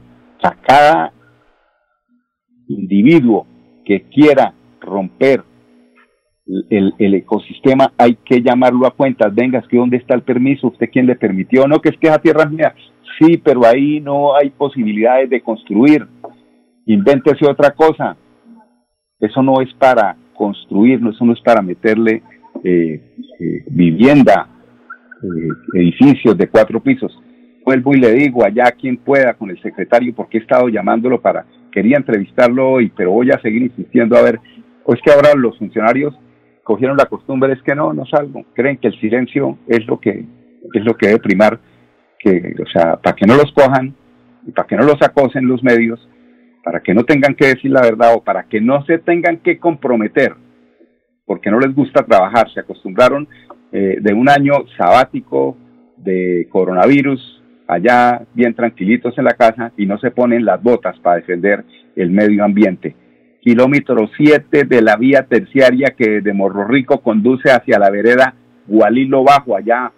cada 0.66 1.12
individuo 2.68 3.46
que 3.84 4.02
quiera 4.02 4.52
romper 4.80 5.42
el, 6.68 7.14
ecosistema 7.14 7.92
hay 7.96 8.16
que 8.16 8.42
llamarlo 8.42 8.86
a 8.86 8.90
cuentas. 8.90 9.34
Venga, 9.34 9.58
es 9.58 9.68
que 9.68 9.78
¿dónde 9.78 9.96
está 9.96 10.14
el 10.14 10.22
permiso? 10.22 10.68
¿Usted 10.68 10.90
quién 10.92 11.06
le 11.06 11.16
permitió? 11.16 11.66
No, 11.66 11.80
que 11.80 11.90
es 11.90 11.98
que 11.98 12.08
esa 12.08 12.18
tierra 12.18 12.44
es 12.44 12.50
mía. 12.50 12.74
Sí, 13.18 13.38
pero 13.38 13.64
ahí 13.64 14.00
no 14.00 14.36
hay 14.36 14.50
posibilidades 14.50 15.30
de 15.30 15.40
construir. 15.40 16.06
Invéntese 16.86 17.46
otra 17.46 17.70
cosa. 17.70 18.16
Eso 19.20 19.42
no 19.42 19.60
es 19.60 19.72
para 19.74 20.16
construir, 20.34 21.00
eso 21.06 21.24
no 21.24 21.32
es 21.32 21.40
para 21.40 21.62
meterle 21.62 22.22
eh, 22.62 23.14
eh, 23.40 23.64
vivienda, 23.70 24.48
eh, 25.22 25.78
edificios 25.78 26.36
de 26.36 26.48
cuatro 26.48 26.80
pisos. 26.82 27.16
Vuelvo 27.64 27.94
y 27.94 28.00
le 28.00 28.12
digo 28.12 28.44
allá 28.44 28.72
quien 28.72 28.98
pueda 28.98 29.34
con 29.34 29.50
el 29.50 29.60
secretario, 29.62 30.14
porque 30.14 30.38
he 30.38 30.40
estado 30.40 30.68
llamándolo 30.68 31.20
para, 31.20 31.46
quería 31.72 31.96
entrevistarlo 31.96 32.72
hoy, 32.72 32.92
pero 32.94 33.12
voy 33.12 33.30
a 33.30 33.40
seguir 33.40 33.62
insistiendo 33.62 34.16
a 34.16 34.22
ver, 34.22 34.40
o 34.84 34.92
es 34.92 35.00
que 35.00 35.12
ahora 35.12 35.34
los 35.34 35.58
funcionarios 35.58 36.14
cogieron 36.62 36.96
la 36.96 37.06
costumbre 37.06 37.52
es 37.52 37.62
que 37.62 37.74
no, 37.74 37.92
no 37.92 38.06
salgo. 38.06 38.44
Creen 38.54 38.78
que 38.78 38.88
el 38.88 39.00
silencio 39.00 39.58
es 39.68 39.86
lo 39.86 40.00
que 40.00 40.24
es 40.72 40.84
lo 40.84 40.96
que 40.96 41.08
debe 41.08 41.20
primar, 41.20 41.60
que, 42.18 42.54
o 42.60 42.66
sea, 42.66 42.96
para 42.96 43.14
que 43.14 43.26
no 43.26 43.36
los 43.36 43.52
cojan 43.52 43.94
para 44.52 44.66
que 44.66 44.76
no 44.76 44.84
los 44.84 45.00
acosen 45.00 45.46
los 45.46 45.62
medios, 45.62 46.06
para 46.62 46.80
que 46.80 46.94
no 46.94 47.04
tengan 47.04 47.34
que 47.34 47.46
decir 47.46 47.70
la 47.70 47.82
verdad 47.82 48.14
o 48.14 48.22
para 48.22 48.44
que 48.44 48.60
no 48.60 48.84
se 48.84 48.98
tengan 48.98 49.38
que 49.38 49.58
comprometer, 49.58 50.34
porque 51.24 51.50
no 51.50 51.58
les 51.58 51.74
gusta 51.74 52.04
trabajar. 52.04 52.50
Se 52.52 52.60
acostumbraron 52.60 53.28
eh, 53.76 53.98
de 54.00 54.14
un 54.14 54.28
año 54.28 54.52
sabático 54.78 55.56
de 55.96 56.46
coronavirus, 56.48 57.42
allá 57.66 58.22
bien 58.32 58.54
tranquilitos 58.54 59.18
en 59.18 59.24
la 59.24 59.34
casa 59.34 59.72
y 59.76 59.84
no 59.84 59.98
se 59.98 60.12
ponen 60.12 60.44
las 60.44 60.62
botas 60.62 60.96
para 61.00 61.16
defender 61.16 61.64
el 61.96 62.10
medio 62.10 62.44
ambiente. 62.44 62.94
Kilómetro 63.40 64.08
7 64.16 64.62
de 64.62 64.80
la 64.80 64.94
vía 64.94 65.26
terciaria 65.28 65.92
que 65.98 66.20
de 66.20 66.32
Morro 66.32 66.68
Rico 66.68 67.00
conduce 67.00 67.50
hacia 67.50 67.80
la 67.80 67.90
vereda 67.90 68.36
Gualilo 68.68 69.24
Bajo, 69.24 69.56
allá, 69.56 69.90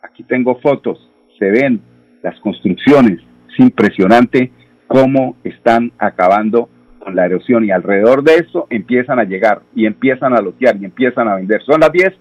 aquí 0.00 0.22
tengo 0.22 0.60
fotos, 0.60 1.10
se 1.36 1.50
ven 1.50 1.80
las 2.22 2.38
construcciones, 2.38 3.18
es 3.52 3.58
impresionante 3.58 4.52
cómo 4.86 5.34
están 5.42 5.90
acabando 5.98 6.68
con 7.00 7.16
la 7.16 7.26
erosión 7.26 7.64
y 7.64 7.72
alrededor 7.72 8.22
de 8.22 8.36
eso 8.36 8.68
empiezan 8.70 9.18
a 9.18 9.24
llegar 9.24 9.62
y 9.74 9.86
empiezan 9.86 10.34
a 10.34 10.40
lotear 10.40 10.76
y 10.76 10.84
empiezan 10.84 11.26
a 11.26 11.34
vender. 11.34 11.62
Son 11.62 11.80
las 11.80 11.90
10, 11.90 12.12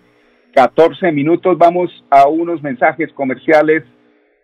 14 0.54 1.12
minutos, 1.12 1.58
vamos 1.58 1.90
a 2.10 2.28
unos 2.28 2.62
mensajes 2.62 3.12
comerciales 3.14 3.84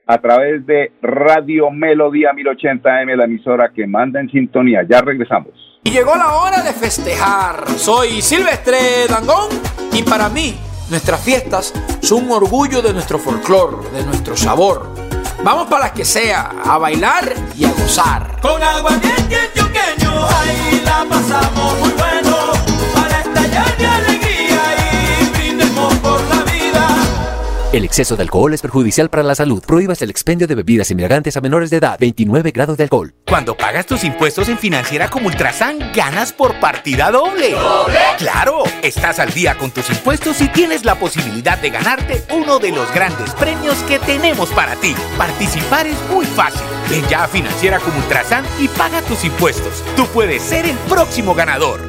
a 0.08 0.18
través 0.18 0.66
de 0.66 0.92
Radio 1.04 1.70
Melodía 1.70 2.32
1080M, 2.34 3.16
la 3.16 3.26
emisora 3.26 3.72
que 3.74 3.86
manda 3.86 4.20
en 4.20 4.30
sintonía. 4.30 4.82
Ya 4.90 5.02
regresamos. 5.02 5.54
Y 5.84 5.92
llegó 5.92 6.16
la 6.16 6.34
hora 6.34 6.64
de 6.64 6.74
festejar. 6.74 7.68
Soy 7.78 8.22
Silvestre 8.22 8.78
Dangón 9.08 9.50
y 9.94 10.02
para 10.02 10.30
mí 10.30 10.56
nuestras 10.90 11.24
fiestas 11.24 11.74
son 12.02 12.26
un 12.26 12.32
orgullo 12.32 12.82
de 12.82 12.92
nuestro 12.92 13.20
folclor, 13.20 13.92
de 13.92 14.04
nuestro 14.04 14.36
sabor. 14.36 14.88
Vamos 15.44 15.68
para 15.68 15.86
las 15.86 15.92
que 15.92 16.04
sea, 16.04 16.50
a 16.66 16.78
bailar 16.80 17.32
y 17.56 17.66
a 17.66 17.70
gozar. 17.70 18.42
Con 18.42 18.62
agua 18.62 18.98
bien 19.02 19.50
yuqueño, 19.56 20.12
ahí 20.12 20.82
la 20.84 21.06
pasamos 21.08 21.80
muy 21.80 21.92
bueno. 21.92 22.59
El 27.72 27.86
exceso 27.86 28.16
de 28.16 28.24
alcohol 28.24 28.54
es 28.54 28.62
perjudicial 28.62 29.10
para 29.10 29.22
la 29.22 29.36
salud. 29.36 29.64
Prohíbas 29.64 30.02
el 30.02 30.10
expendio 30.10 30.48
de 30.48 30.56
bebidas 30.56 30.90
inmigrantes 30.90 31.38
a 31.38 31.42
menores 31.42 31.70
de 31.70 31.78
edad. 31.78 31.98
29 32.00 32.52
grados 32.52 32.78
de 32.78 32.84
alcohol. 32.84 33.14
Cuando 33.28 33.56
pagas 33.56 33.86
tus 33.86 34.04
impuestos 34.04 34.50
en 34.50 34.58
Financiera 34.58 35.10
como 35.10 35.28
Ultrasan, 35.28 35.92
ganas 35.94 36.34
por 36.34 36.60
partida 36.60 37.12
doble. 37.12 37.52
¿Doble? 37.52 38.00
¡Claro! 38.18 38.64
Estás 38.82 39.20
al 39.20 39.32
día 39.34 39.56
con 39.56 39.70
tus 39.70 39.88
impuestos 39.92 40.42
y 40.42 40.48
tienes 40.48 40.84
la 40.84 40.96
posibilidad 40.96 41.60
de 41.60 41.70
ganarte 41.70 42.24
uno 42.34 42.58
de 42.58 42.72
los 42.72 42.92
grandes 42.92 43.32
premios 43.36 43.76
que 43.84 44.00
tenemos 44.00 44.50
para 44.50 44.76
ti. 44.78 44.96
Participar 45.18 45.86
es 45.86 45.98
muy 46.12 46.26
fácil. 46.26 46.66
Ven 46.90 47.08
ya 47.08 47.26
a 47.26 47.28
Financiera 47.28 47.80
como 47.80 48.00
Ultrasan 48.00 48.46
y 48.60 48.68
paga 48.70 49.02
tus 49.04 49.24
impuestos. 49.24 49.84
Tú 49.96 50.08
puedes 50.08 50.42
ser 50.42 50.66
el 50.66 50.78
próximo 50.90 51.36
ganador. 51.36 51.82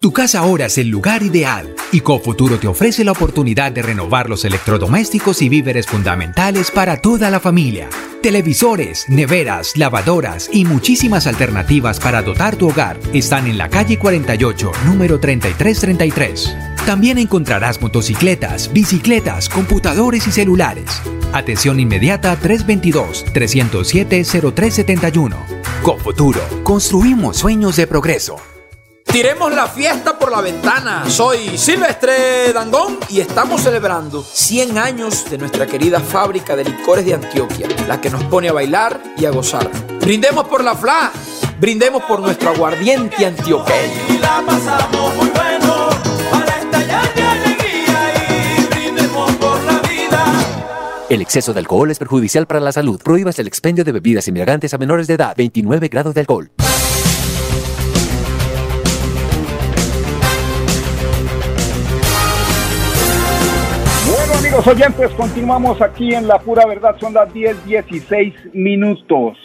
Tu 0.00 0.12
casa 0.12 0.38
ahora 0.40 0.66
es 0.66 0.78
el 0.78 0.88
lugar 0.88 1.22
ideal 1.22 1.74
y 1.92 2.00
Cofuturo 2.00 2.58
te 2.58 2.66
ofrece 2.66 3.04
la 3.04 3.12
oportunidad 3.12 3.59
de 3.68 3.82
renovar 3.82 4.30
los 4.30 4.46
electrodomésticos 4.46 5.42
y 5.42 5.50
víveres 5.50 5.86
fundamentales 5.86 6.70
para 6.70 6.96
toda 6.96 7.28
la 7.28 7.40
familia. 7.40 7.90
Televisores, 8.22 9.04
neveras, 9.08 9.76
lavadoras 9.76 10.48
y 10.50 10.64
muchísimas 10.64 11.26
alternativas 11.26 12.00
para 12.00 12.22
dotar 12.22 12.56
tu 12.56 12.70
hogar 12.70 12.98
están 13.12 13.46
en 13.46 13.58
la 13.58 13.68
calle 13.68 13.98
48, 13.98 14.72
número 14.86 15.20
3333. 15.20 16.56
También 16.86 17.18
encontrarás 17.18 17.82
motocicletas, 17.82 18.72
bicicletas, 18.72 19.50
computadores 19.50 20.26
y 20.26 20.32
celulares. 20.32 21.02
Atención 21.32 21.78
inmediata 21.80 22.38
322-307-0371. 22.40 25.36
Con 25.82 25.98
Futuro, 25.98 26.40
construimos 26.62 27.36
sueños 27.36 27.76
de 27.76 27.86
progreso. 27.86 28.36
Tiremos 29.12 29.52
la 29.52 29.66
fiesta 29.66 30.16
por 30.16 30.30
la 30.30 30.40
ventana. 30.40 31.10
Soy 31.10 31.58
Silvestre 31.58 32.52
Dangón 32.52 32.96
y 33.08 33.18
estamos 33.20 33.60
celebrando 33.60 34.22
100 34.22 34.78
años 34.78 35.28
de 35.28 35.36
nuestra 35.36 35.66
querida 35.66 35.98
fábrica 35.98 36.54
de 36.54 36.62
licores 36.62 37.04
de 37.04 37.14
Antioquia, 37.14 37.66
la 37.88 38.00
que 38.00 38.08
nos 38.08 38.22
pone 38.24 38.48
a 38.48 38.52
bailar 38.52 39.02
y 39.16 39.24
a 39.24 39.30
gozar. 39.30 39.68
Brindemos 40.00 40.46
por 40.46 40.62
la 40.62 40.76
FLA, 40.76 41.10
brindemos 41.58 42.04
por 42.04 42.20
nuestro 42.20 42.50
aguardiente 42.50 43.26
antioqueño. 43.26 44.00
Y 44.10 44.18
la 44.18 44.44
pasamos 44.46 45.16
muy 45.16 45.28
bueno 45.30 45.88
para 46.30 46.58
estallar 46.60 47.12
de 47.12 47.22
alegría 47.22 48.14
y 48.60 48.66
brindemos 48.66 49.32
por 49.32 49.60
la 49.64 49.78
vida. 49.88 50.24
El 51.08 51.20
exceso 51.20 51.52
de 51.52 51.58
alcohol 51.58 51.90
es 51.90 51.98
perjudicial 51.98 52.46
para 52.46 52.60
la 52.60 52.70
salud. 52.70 53.00
Prohíbas 53.02 53.40
el 53.40 53.48
expendio 53.48 53.82
de 53.82 53.90
bebidas 53.90 54.28
embriagantes 54.28 54.72
a 54.72 54.78
menores 54.78 55.08
de 55.08 55.14
edad. 55.14 55.34
29 55.36 55.88
grados 55.88 56.14
de 56.14 56.20
alcohol. 56.20 56.52
Amigos 64.60 64.82
oyentes, 64.82 65.10
continuamos 65.16 65.80
aquí 65.80 66.12
en 66.12 66.28
La 66.28 66.38
Pura 66.38 66.66
Verdad. 66.66 66.96
Son 66.98 67.14
las 67.14 67.32
10, 67.32 67.64
16 67.64 68.34
minutos. 68.52 69.38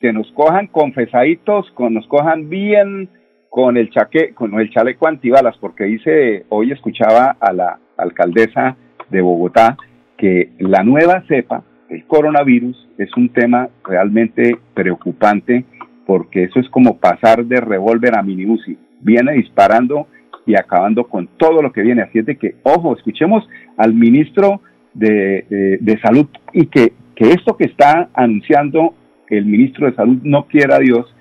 Que 0.00 0.12
nos 0.12 0.30
cojan 0.32 0.66
confesaditos, 0.66 1.70
con, 1.74 1.94
nos 1.94 2.06
cojan 2.08 2.48
bien 2.48 3.08
con 3.50 3.76
el 3.76 3.90
chaque, 3.90 4.34
con 4.34 4.58
el 4.58 4.70
chaleco 4.70 5.06
antibalas, 5.06 5.56
porque 5.58 5.84
dice, 5.84 6.44
hoy 6.48 6.72
escuchaba 6.72 7.36
a 7.38 7.52
la 7.52 7.78
alcaldesa 7.96 8.76
de 9.10 9.20
Bogotá 9.20 9.76
que 10.16 10.50
la 10.58 10.82
nueva 10.82 11.22
cepa, 11.28 11.62
el 11.88 12.04
coronavirus, 12.06 12.88
es 12.98 13.16
un 13.16 13.28
tema 13.28 13.68
realmente 13.84 14.58
preocupante, 14.74 15.64
porque 16.04 16.44
eso 16.44 16.58
es 16.58 16.68
como 16.70 16.98
pasar 16.98 17.44
de 17.44 17.60
revólver 17.60 18.18
a 18.18 18.22
mini. 18.22 18.58
Viene 19.00 19.34
disparando 19.34 20.08
y 20.48 20.54
acabando 20.56 21.06
con 21.06 21.28
todo 21.36 21.62
lo 21.62 21.70
que 21.72 21.82
viene. 21.82 22.02
Así 22.02 22.18
es 22.18 22.26
de 22.26 22.36
que, 22.36 22.56
ojo, 22.64 22.96
escuchemos 22.96 23.46
al 23.76 23.92
ministro 23.94 24.62
de, 24.94 25.78
de- 25.80 26.00
Salud 26.00 26.26
y 26.54 26.66
que, 26.66 26.94
que 27.14 27.30
esto 27.30 27.56
que 27.56 27.64
está 27.66 28.08
anunciando 28.14 28.94
el 29.28 29.44
ministro 29.44 29.86
de 29.86 29.94
Salud, 29.94 30.18
no 30.22 30.46
quiera 30.46 30.78
Dios, 30.78 31.14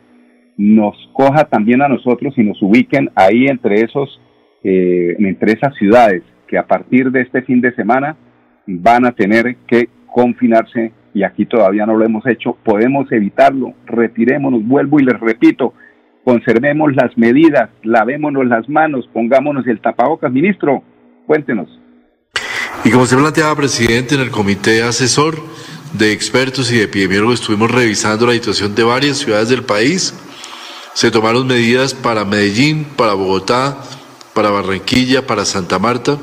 nos 0.57 0.95
coja 1.13 1.43
también 1.43 1.81
a 1.81 1.89
nosotros 1.89 2.33
y 2.37 2.43
nos 2.43 2.59
ubiquen 2.63 3.09
ahí 3.15 3.45
entre 3.47 3.81
esos, 3.81 4.19
eh, 4.63 5.15
entre 5.19 5.51
esas 5.53 5.75
ciudades 5.75 6.23
que 6.47 6.57
a 6.57 6.65
partir 6.65 7.11
de 7.11 7.21
este 7.21 7.41
fin 7.41 7.59
de 7.59 7.75
semana 7.75 8.15
van 8.65 9.05
a 9.05 9.11
tener 9.11 9.57
que 9.67 9.89
confinarse 10.07 10.93
y 11.13 11.23
aquí 11.23 11.45
todavía 11.45 11.85
no 11.85 11.95
lo 11.97 12.05
hemos 12.05 12.25
hecho. 12.25 12.57
Podemos 12.63 13.11
evitarlo, 13.11 13.73
retirémonos, 13.85 14.65
vuelvo 14.65 14.99
y 14.99 15.03
les 15.03 15.19
repito, 15.19 15.73
conservemos 16.27 16.93
las 16.93 17.17
medidas, 17.17 17.69
lavémonos 17.83 18.45
las 18.47 18.67
manos, 18.67 19.07
pongámonos 19.13 19.65
el 19.65 19.79
tapabocas. 19.79 20.29
Ministro, 20.29 20.83
cuéntenos. 21.25 21.69
Y 22.83 22.91
como 22.91 23.05
se 23.05 23.15
planteaba, 23.15 23.55
presidente, 23.55 24.15
en 24.15 24.19
el 24.19 24.29
comité 24.29 24.83
asesor 24.83 25.41
de 25.93 26.11
expertos 26.11 26.69
y 26.69 26.79
de 26.79 26.83
epidemiólogos 26.83 27.39
estuvimos 27.39 27.71
revisando 27.71 28.27
la 28.27 28.33
situación 28.33 28.75
de 28.75 28.83
varias 28.83 29.19
ciudades 29.19 29.47
del 29.47 29.63
país. 29.63 30.13
Se 30.93 31.11
tomaron 31.11 31.47
medidas 31.47 31.93
para 31.93 32.25
Medellín, 32.25 32.83
para 32.97 33.13
Bogotá, 33.13 33.77
para 34.33 34.49
Barranquilla, 34.49 35.25
para 35.25 35.45
Santa 35.45 35.79
Marta. 35.79 36.17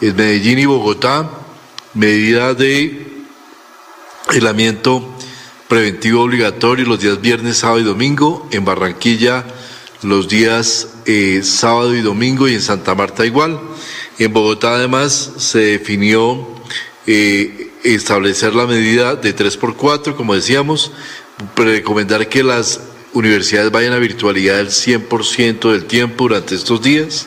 En 0.00 0.16
Medellín 0.16 0.58
y 0.58 0.64
Bogotá, 0.64 1.28
medida 1.92 2.54
de 2.54 3.26
aislamiento 4.26 5.06
preventivo 5.74 6.22
obligatorio 6.22 6.86
los 6.86 7.00
días 7.00 7.20
viernes, 7.20 7.56
sábado 7.56 7.80
y 7.80 7.82
domingo. 7.82 8.46
En 8.52 8.64
Barranquilla, 8.64 9.44
los 10.02 10.28
días 10.28 10.86
eh, 11.04 11.40
sábado 11.42 11.96
y 11.96 12.00
domingo 12.00 12.46
y 12.46 12.54
en 12.54 12.62
Santa 12.62 12.94
Marta 12.94 13.26
igual. 13.26 13.58
En 14.20 14.32
Bogotá 14.32 14.76
además 14.76 15.32
se 15.36 15.58
definió 15.58 16.46
eh, 17.08 17.72
establecer 17.82 18.54
la 18.54 18.68
medida 18.68 19.16
de 19.16 19.34
3x4, 19.34 20.14
como 20.14 20.36
decíamos, 20.36 20.92
recomendar 21.56 22.28
que 22.28 22.44
las 22.44 22.80
universidades 23.12 23.72
vayan 23.72 23.94
a 23.94 23.98
virtualidad 23.98 24.60
el 24.60 24.68
100% 24.68 25.72
del 25.72 25.86
tiempo 25.86 26.28
durante 26.28 26.54
estos 26.54 26.82
días, 26.82 27.26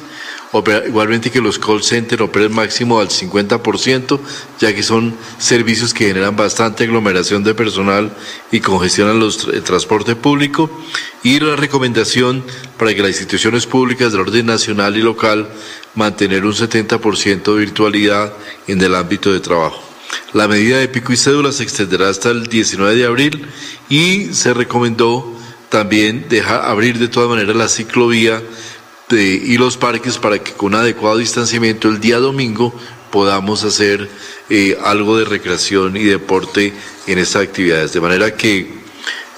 igualmente 0.88 1.30
que 1.30 1.42
los 1.42 1.60
call 1.60 1.84
centers 1.84 2.22
operen 2.22 2.54
máximo 2.54 3.00
al 3.00 3.10
50%, 3.10 4.20
ya 4.60 4.74
que 4.74 4.84
son 4.84 5.16
servicios 5.38 5.94
que 5.94 6.08
generan 6.08 6.36
bastante 6.36 6.86
aglomeración 6.86 7.44
de 7.44 7.54
personal 7.54 8.12
y 8.52 8.62
congestionan 8.62 9.20
los 9.20 9.48
el 9.48 9.64
transporte 9.64 10.16
público, 10.16 10.70
y 11.24 11.40
la 11.40 11.56
recomendación 11.56 12.44
para 12.78 12.94
que 12.94 13.02
las 13.02 13.12
instituciones 13.12 13.66
públicas 13.66 14.12
del 14.12 14.22
orden 14.22 14.46
nacional 14.46 14.96
y 14.96 15.02
local 15.02 15.50
mantener 15.96 16.46
un 16.46 16.54
70% 16.54 17.44
de 17.54 17.60
virtualidad 17.60 18.34
en 18.68 18.82
el 18.82 18.96
ámbito 18.96 19.34
de 19.34 19.40
trabajo. 19.40 19.84
La 20.34 20.48
medida 20.48 20.78
de 20.78 20.88
pico 20.88 21.12
y 21.12 21.18
cédula 21.18 21.52
se 21.52 21.64
extenderá 21.64 22.10
hasta 22.10 22.30
el 22.30 22.48
19 22.48 22.96
de 22.96 23.06
abril 23.06 23.46
y 23.90 24.34
se 24.34 24.54
recomendó 24.54 25.34
también 25.70 26.28
dejar 26.30 26.66
abrir 26.66 26.98
de 26.98 27.08
todas 27.08 27.30
maneras 27.30 27.56
la 27.56 27.68
ciclovía 27.68 28.42
de- 29.10 29.41
y 29.46 29.58
los 29.58 29.78
parques 29.78 30.17
para 30.17 30.39
que 30.39 30.54
con 30.54 30.76
adecuado 30.76 31.17
distanciamiento 31.17 31.88
el 31.89 32.00
día 32.00 32.17
domingo 32.20 32.74
podamos 33.12 33.63
hacer 33.63 34.10
eh, 34.50 34.78
algo 34.84 35.17
de 35.17 35.26
recreación 35.26 35.98
y 35.98 36.04
deporte 36.04 36.74
en 37.08 37.17
estas 37.20 37.43
actividades. 37.43 37.93
De 37.93 38.02
manera 38.02 38.36
que 38.36 38.70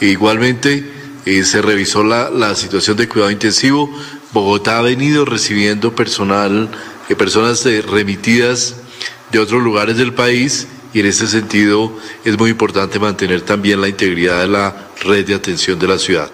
igualmente 0.01 0.91
eh, 1.25 1.43
se 1.43 1.61
revisó 1.61 2.03
la, 2.03 2.29
la 2.29 2.55
situación 2.55 2.97
de 2.97 3.07
cuidado 3.07 3.31
intensivo. 3.31 3.89
Bogotá 4.33 4.79
ha 4.79 4.81
venido 4.81 5.25
recibiendo 5.25 5.95
personal, 5.95 6.69
eh, 7.09 7.15
personas 7.15 7.65
eh, 7.65 7.81
remitidas 7.81 8.75
de 9.31 9.39
otros 9.39 9.61
lugares 9.61 9.97
del 9.97 10.13
país 10.13 10.67
y 10.93 11.01
en 11.01 11.05
ese 11.05 11.27
sentido 11.27 11.95
es 12.25 12.37
muy 12.37 12.51
importante 12.51 12.99
mantener 12.99 13.41
también 13.41 13.81
la 13.81 13.87
integridad 13.89 14.41
de 14.41 14.47
la 14.47 14.89
red 15.03 15.25
de 15.25 15.35
atención 15.35 15.77
de 15.77 15.87
la 15.87 15.99
ciudad. 15.99 16.31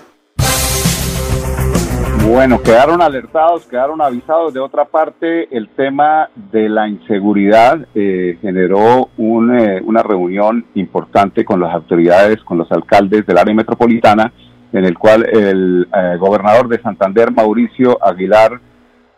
Bueno, 2.28 2.60
quedaron 2.60 3.04
alertados, 3.04 3.68
quedaron 3.68 4.02
avisados. 4.02 4.52
De 4.52 4.60
otra 4.60 4.86
parte, 4.86 5.48
el 5.56 5.70
tema 5.70 6.28
de 6.52 6.68
la 6.68 6.88
inseguridad 6.88 7.88
eh, 7.94 8.40
generó 8.42 9.10
un, 9.16 9.56
eh, 9.56 9.80
una 9.86 10.02
reunión 10.02 10.66
importante 10.74 11.46
con 11.46 11.60
las 11.60 11.74
autoridades, 11.74 12.42
con 12.44 12.58
los 12.58 12.72
alcaldes 12.72 13.28
del 13.28 13.38
área 13.38 13.54
metropolitana, 13.54 14.34
en 14.74 14.86
el 14.86 14.98
cual 14.98 15.24
el 15.32 15.88
eh, 15.96 16.18
gobernador 16.18 16.68
de 16.68 16.82
Santander, 16.82 17.32
Mauricio 17.32 18.04
Aguilar 18.04 18.60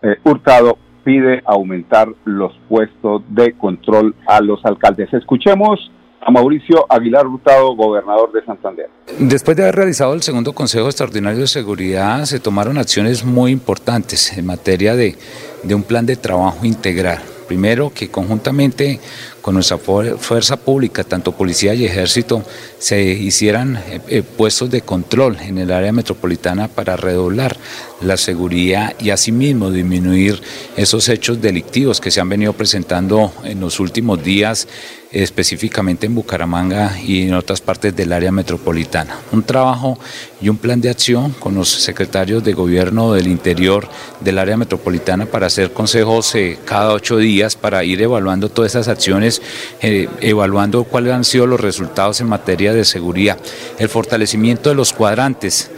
eh, 0.01 0.17
Hurtado, 0.23 0.77
pide 1.05 1.41
aumentar 1.45 2.09
los 2.25 2.59
puestos 2.67 3.23
de 3.29 3.53
control 3.53 4.15
a 4.27 4.41
los 4.41 4.63
alcaldes. 4.65 5.13
Escuchemos 5.13 5.91
a 6.21 6.31
Mauricio 6.31 6.85
Aguilar 6.89 7.25
Hurtado, 7.27 7.75
gobernador 7.75 8.31
de 8.31 8.43
Santander. 8.43 8.89
Después 9.19 9.55
de 9.55 9.63
haber 9.63 9.75
realizado 9.75 10.13
el 10.13 10.21
segundo 10.21 10.53
Consejo 10.53 10.87
Extraordinario 10.87 11.39
de 11.39 11.47
Seguridad, 11.47 12.25
se 12.25 12.39
tomaron 12.39 12.77
acciones 12.77 13.23
muy 13.23 13.51
importantes 13.51 14.37
en 14.37 14.45
materia 14.45 14.95
de, 14.95 15.15
de 15.63 15.75
un 15.75 15.83
plan 15.83 16.05
de 16.05 16.15
trabajo 16.15 16.65
integral. 16.65 17.19
Primero, 17.47 17.91
que 17.93 18.09
conjuntamente 18.09 18.99
con 19.47 19.53
nuestra 19.53 19.77
fu- 19.77 20.17
fuerza 20.17 20.57
pública, 20.57 21.05
tanto 21.05 21.31
policía 21.31 21.73
y 21.73 21.85
ejército, 21.85 22.43
se 22.79 23.01
hicieran 23.01 23.77
eh, 23.77 24.01
eh, 24.09 24.21
puestos 24.21 24.69
de 24.69 24.81
control 24.81 25.37
en 25.39 25.57
el 25.57 25.71
área 25.71 25.93
metropolitana 25.93 26.67
para 26.67 26.97
redoblar 26.97 27.55
la 28.01 28.17
seguridad 28.17 28.93
y 28.99 29.11
asimismo 29.11 29.71
disminuir 29.71 30.41
esos 30.75 31.07
hechos 31.07 31.41
delictivos 31.41 32.01
que 32.01 32.11
se 32.11 32.19
han 32.19 32.27
venido 32.27 32.51
presentando 32.51 33.31
en 33.45 33.61
los 33.61 33.79
últimos 33.79 34.21
días, 34.21 34.67
específicamente 35.11 36.05
en 36.05 36.13
Bucaramanga 36.13 36.99
y 37.01 37.23
en 37.23 37.33
otras 37.33 37.61
partes 37.61 37.95
del 37.95 38.11
área 38.11 38.31
metropolitana. 38.31 39.15
Un 39.31 39.41
trabajo 39.43 39.97
y 40.41 40.49
un 40.49 40.57
plan 40.57 40.81
de 40.81 40.89
acción 40.89 41.31
con 41.39 41.55
los 41.55 41.69
secretarios 41.69 42.43
de 42.43 42.53
gobierno 42.53 43.13
del 43.13 43.27
interior 43.27 43.87
del 44.19 44.37
área 44.37 44.57
metropolitana 44.57 45.25
para 45.25 45.47
hacer 45.47 45.71
consejos 45.71 46.35
eh, 46.35 46.59
cada 46.65 46.91
ocho 46.93 47.17
días 47.17 47.55
para 47.55 47.83
ir 47.85 48.01
evaluando 48.01 48.49
todas 48.49 48.73
esas 48.73 48.89
acciones, 48.89 49.36
eh, 49.81 50.07
evaluando 50.21 50.83
cuáles 50.83 51.13
han 51.13 51.23
sido 51.23 51.47
los 51.47 51.59
resultados 51.59 52.21
en 52.21 52.27
materia 52.27 52.73
de 52.73 52.85
seguridad, 52.85 53.37
el 53.79 53.89
fortalecimiento 53.89 54.69
de 54.69 54.75
los 54.75 54.93
cuadrantes 54.93 55.69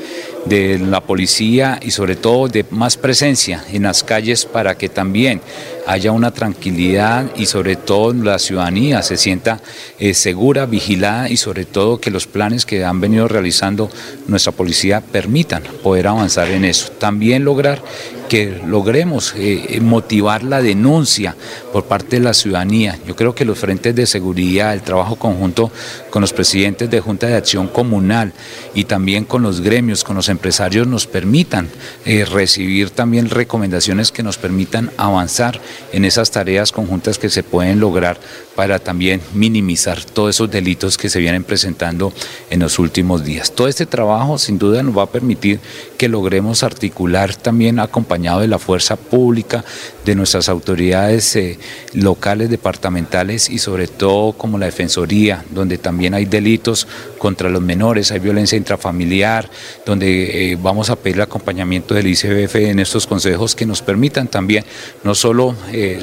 de 0.45 0.80
la 0.80 1.02
policía 1.02 1.80
y 1.82 1.91
sobre 1.91 2.15
todo 2.15 2.48
de 2.48 2.65
más 2.72 2.98
presencia 2.98 3.63
en 3.72 3.84
las 3.84 4.04
calles 4.04 4.45
para 4.45 4.78
que 4.78 4.89
también 4.89 5.41
haya 5.86 6.12
una 6.12 6.32
tranquilidad 6.32 7.26
y 7.36 7.45
sobre 7.45 7.76
todo 7.76 8.13
la 8.13 8.39
ciudadanía 8.39 9.02
se 9.02 9.17
sienta 9.17 9.60
eh, 9.98 10.13
segura, 10.13 10.65
vigilada 10.65 11.30
y 11.30 11.38
sobre 11.38 11.65
todo 11.65 12.00
que 12.00 12.12
los 12.12 12.28
planes 12.28 12.65
que 12.65 12.86
han 12.86 13.02
venido 13.02 13.28
realizando 13.28 13.89
nuestra 14.28 14.52
policía 14.52 15.02
permitan 15.02 15.63
poder 15.84 16.08
avanzar 16.08 16.50
en 16.50 16.65
eso. 16.65 16.91
También 16.91 17.43
lograr 17.43 17.82
que 18.30 18.62
logremos 18.65 19.34
eh, 19.36 19.80
motivar 19.82 20.44
la 20.44 20.62
denuncia 20.62 21.36
por 21.74 21.86
parte 21.86 22.18
de 22.18 22.24
la 22.24 22.34
ciudadanía. 22.34 22.98
Yo 23.06 23.15
creo 23.15 23.36
que 23.36 23.44
los 23.44 23.60
frentes 23.60 23.96
de 23.96 24.06
seguridad, 24.06 24.74
el 24.74 24.82
trabajo 24.82 25.18
conjunto 25.18 25.72
con 26.10 26.22
los 26.22 26.32
presidentes 26.32 26.89
de 26.89 27.02
Junta 27.02 27.28
de 27.28 27.36
Acción 27.36 27.68
Comunal 27.68 28.32
y 28.74 28.86
también 28.86 29.26
con 29.26 29.42
los 29.42 29.60
gremios, 29.60 30.04
con 30.04 30.15
los 30.15 30.30
empresarios, 30.30 30.88
nos 30.88 31.08
permitan 31.08 31.68
eh, 32.06 32.24
recibir 32.24 32.92
también 32.92 33.30
recomendaciones 33.30 34.12
que 34.12 34.24
nos 34.24 34.38
permitan 34.38 34.92
avanzar 34.96 35.60
en 35.92 36.06
esas 36.06 36.32
tareas 36.32 36.72
conjuntas 36.72 37.18
que 37.18 37.30
se 37.30 37.44
pueden 37.44 37.80
lograr 37.80 38.20
para 38.56 38.78
también 38.78 39.22
minimizar 39.34 40.04
todos 40.04 40.36
esos 40.36 40.52
delitos 40.52 40.98
que 40.98 41.10
se 41.10 41.20
vienen 41.20 41.44
presentando 41.44 42.13
en 42.50 42.60
los 42.60 42.78
últimos 42.78 43.24
días. 43.24 43.52
Todo 43.54 43.68
este 43.68 43.86
trabajo 43.86 44.38
sin 44.38 44.60
duda 44.60 44.84
nos 44.84 44.98
va 44.98 45.04
a 45.04 45.12
permitir 45.12 45.60
que 46.00 46.08
logremos 46.08 46.64
articular 46.64 47.36
también 47.36 47.78
acompañado 47.78 48.40
de 48.40 48.48
la 48.48 48.58
fuerza 48.58 48.96
pública, 48.96 49.66
de 50.06 50.16
nuestras 50.16 50.48
autoridades 50.48 51.36
eh, 51.36 51.60
locales, 51.94 52.50
departamentales 52.50 53.50
y 53.50 53.60
sobre 53.60 53.88
todo 53.88 54.32
como 54.32 54.58
la 54.58 54.68
Defensoría, 54.68 55.44
donde 55.50 55.78
también 55.78 56.14
hay 56.14 56.24
delitos 56.24 56.88
contra 57.18 57.50
los 57.50 57.62
menores, 57.62 58.14
hay 58.14 58.20
violencia 58.20 58.58
intrafamiliar, 58.58 59.50
donde 59.86 60.54
eh, 60.54 60.58
vamos 60.60 60.90
a 60.90 60.96
pedir 60.96 61.18
el 61.18 61.24
acompañamiento 61.24 61.94
del 61.94 62.08
ICBF 62.08 62.56
en 62.56 62.80
estos 62.80 63.06
consejos 63.06 63.54
que 63.54 63.66
nos 63.66 63.82
permitan 63.82 64.30
también 64.30 64.64
no 65.04 65.14
solo... 65.14 65.54
Eh, 65.74 66.02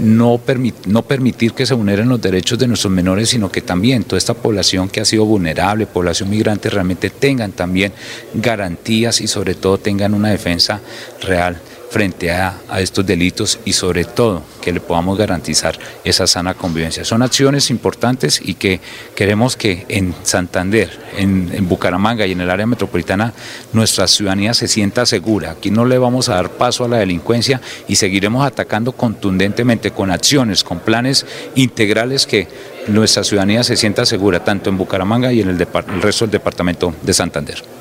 no, 0.00 0.40
no 0.86 1.02
permitir 1.02 1.52
que 1.52 1.66
se 1.66 1.74
vulneren 1.74 2.08
los 2.08 2.20
derechos 2.20 2.58
de 2.58 2.66
nuestros 2.66 2.92
menores, 2.92 3.30
sino 3.30 3.50
que 3.50 3.60
también 3.60 4.04
toda 4.04 4.18
esta 4.18 4.34
población 4.34 4.88
que 4.88 5.00
ha 5.00 5.04
sido 5.04 5.24
vulnerable, 5.24 5.86
población 5.86 6.30
migrante, 6.30 6.70
realmente 6.70 7.10
tengan 7.10 7.52
también 7.52 7.92
garantías 8.34 9.20
y 9.20 9.26
sobre 9.26 9.54
todo 9.54 9.78
tengan 9.78 10.14
una 10.14 10.30
defensa 10.30 10.80
real 11.20 11.60
frente 11.90 12.30
a, 12.30 12.60
estos 12.78 13.04
delitos 13.06 13.58
y 13.64 13.72
sobre 13.72 14.04
todo 14.04 14.42
que 14.60 14.72
le 14.72 14.80
podamos 14.80 15.18
garantizar 15.18 15.78
esa 16.04 16.26
sana 16.26 16.54
convivencia. 16.54 17.04
Son 17.04 17.22
acciones 17.22 17.70
importantes 17.70 18.40
y 18.44 18.54
que 18.54 18.80
queremos 19.14 19.56
que 19.56 19.86
en 19.88 20.14
Santander, 20.22 20.90
en, 21.16 21.50
en, 21.52 21.68
Bucaramanga 21.68 22.26
y 22.26 22.32
en 22.32 22.40
el 22.40 22.50
área 22.50 22.66
metropolitana 22.66 23.32
nuestra 23.72 24.06
ciudadanía 24.06 24.54
se 24.54 24.68
sienta 24.68 25.06
segura. 25.06 25.52
Aquí 25.52 25.70
no 25.70 25.84
le 25.84 25.98
vamos 25.98 26.28
a 26.28 26.34
dar 26.34 26.50
paso 26.50 26.84
a 26.84 26.88
la 26.88 26.98
delincuencia 26.98 27.60
y 27.88 27.96
seguiremos 27.96 28.46
atacando 28.46 28.92
contundentemente 28.92 29.90
con 29.90 30.10
acciones, 30.10 30.62
con 30.62 30.80
planes 30.80 31.26
integrales 31.54 32.26
que 32.26 32.48
nuestra 32.88 33.24
ciudadanía 33.24 33.64
se 33.64 33.76
sienta 33.76 34.06
segura, 34.06 34.44
tanto 34.44 34.70
en 34.70 34.78
Bucaramanga 34.78 35.32
y 35.32 35.40
en 35.40 35.50
el, 35.50 35.60
el 35.60 36.02
resto 36.02 36.24
del 36.24 36.32
departamento 36.32 36.94
de 37.02 37.14
Santander. 37.14 37.77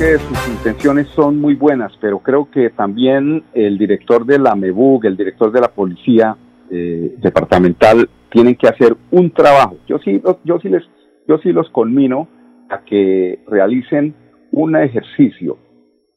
Sus 0.00 0.48
intenciones 0.48 1.08
son 1.08 1.38
muy 1.38 1.54
buenas, 1.54 1.92
pero 2.00 2.20
creo 2.20 2.50
que 2.50 2.70
también 2.70 3.44
el 3.52 3.76
director 3.76 4.24
de 4.24 4.38
la 4.38 4.54
MEBUG, 4.54 5.04
el 5.04 5.14
director 5.14 5.52
de 5.52 5.60
la 5.60 5.68
policía 5.68 6.34
eh, 6.70 7.16
departamental, 7.18 8.08
tienen 8.30 8.56
que 8.56 8.66
hacer 8.66 8.96
un 9.10 9.30
trabajo. 9.30 9.76
Yo 9.86 9.98
sí, 9.98 10.22
yo 10.44 10.58
sí 10.60 10.70
les, 10.70 10.84
yo 11.28 11.36
sí 11.38 11.52
los 11.52 11.68
conmino 11.68 12.28
a 12.70 12.80
que 12.82 13.44
realicen 13.46 14.14
un 14.52 14.74
ejercicio, 14.74 15.58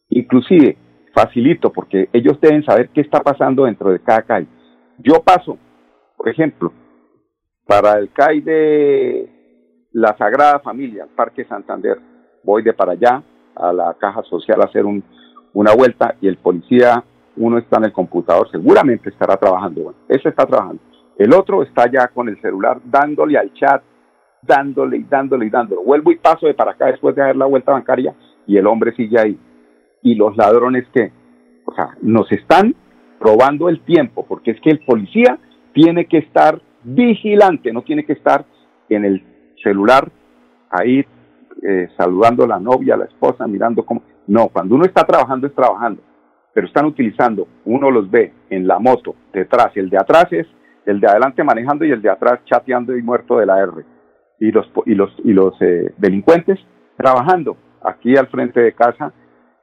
inclusive 0.09 0.77
facilito, 1.13 1.73
porque 1.73 2.07
ellos 2.13 2.39
deben 2.39 2.63
saber 2.63 2.87
qué 2.87 3.01
está 3.01 3.19
pasando 3.19 3.65
dentro 3.65 3.89
de 3.89 3.99
cada 3.99 4.21
calle. 4.21 4.47
Yo 4.99 5.21
paso, 5.21 5.57
por 6.15 6.29
ejemplo, 6.29 6.71
para 7.67 7.99
el 7.99 8.13
CAI 8.13 8.39
de 8.39 9.29
la 9.91 10.15
Sagrada 10.17 10.59
Familia, 10.59 11.05
Parque 11.13 11.43
Santander, 11.43 11.97
voy 12.45 12.63
de 12.63 12.71
para 12.71 12.93
allá, 12.93 13.21
a 13.55 13.73
la 13.73 13.93
caja 13.95 14.23
social 14.23 14.61
a 14.61 14.65
hacer 14.65 14.85
un, 14.85 15.03
una 15.53 15.73
vuelta 15.73 16.15
y 16.21 16.27
el 16.27 16.37
policía, 16.37 17.03
uno 17.37 17.57
está 17.57 17.77
en 17.77 17.85
el 17.85 17.93
computador, 17.93 18.49
seguramente 18.51 19.09
estará 19.09 19.37
trabajando. 19.37 19.83
Bueno, 19.83 19.99
ese 20.09 20.29
está 20.29 20.45
trabajando. 20.45 20.81
El 21.17 21.33
otro 21.33 21.63
está 21.63 21.89
ya 21.91 22.07
con 22.07 22.27
el 22.27 22.39
celular 22.41 22.79
dándole 22.85 23.37
al 23.37 23.53
chat, 23.53 23.83
dándole 24.41 24.97
y 24.97 25.03
dándole 25.03 25.45
y 25.45 25.49
dándole. 25.49 25.81
Vuelvo 25.83 26.11
y 26.11 26.17
paso 26.17 26.47
de 26.47 26.53
para 26.53 26.71
acá 26.71 26.87
después 26.87 27.15
de 27.15 27.21
hacer 27.21 27.35
la 27.35 27.45
vuelta 27.45 27.71
bancaria 27.71 28.13
y 28.47 28.57
el 28.57 28.67
hombre 28.67 28.93
sigue 28.95 29.19
ahí. 29.19 29.39
Y 30.01 30.15
los 30.15 30.35
ladrones 30.35 30.85
que, 30.93 31.11
o 31.65 31.73
sea, 31.73 31.95
nos 32.01 32.31
están 32.31 32.75
robando 33.19 33.69
el 33.69 33.79
tiempo, 33.81 34.25
porque 34.27 34.51
es 34.51 34.59
que 34.59 34.69
el 34.69 34.79
policía 34.79 35.39
tiene 35.73 36.05
que 36.05 36.17
estar 36.17 36.61
vigilante, 36.83 37.71
no 37.71 37.83
tiene 37.83 38.05
que 38.05 38.13
estar 38.13 38.45
en 38.89 39.05
el 39.05 39.23
celular 39.63 40.11
ahí 40.69 41.05
eh, 41.65 41.89
saludando 41.97 42.43
a 42.43 42.47
la 42.47 42.59
novia, 42.59 42.95
a 42.95 42.97
la 42.97 43.05
esposa, 43.05 43.47
mirando 43.47 43.85
cómo. 43.85 44.03
No, 44.27 44.49
cuando 44.49 44.75
uno 44.75 44.85
está 44.85 45.03
trabajando 45.03 45.47
es 45.47 45.55
trabajando, 45.55 46.01
pero 46.53 46.67
están 46.67 46.85
utilizando, 46.85 47.47
uno 47.65 47.91
los 47.91 48.09
ve 48.09 48.33
en 48.49 48.67
la 48.67 48.79
moto 48.79 49.15
detrás, 49.33 49.71
el 49.75 49.89
de 49.89 49.97
atrás 49.97 50.27
es 50.31 50.47
el 50.85 50.99
de 50.99 51.07
adelante 51.07 51.43
manejando 51.43 51.85
y 51.85 51.91
el 51.91 52.01
de 52.01 52.09
atrás 52.09 52.39
chateando 52.45 52.95
y 52.97 53.01
muerto 53.01 53.37
de 53.37 53.45
la 53.45 53.59
R. 53.59 53.85
Y 54.39 54.51
los, 54.51 54.69
y 54.85 54.95
los, 54.95 55.13
y 55.23 55.31
los 55.31 55.53
eh, 55.61 55.93
delincuentes 55.97 56.59
trabajando. 56.97 57.55
Aquí 57.81 58.15
al 58.15 58.27
frente 58.27 58.59
de 58.59 58.73
casa 58.73 59.13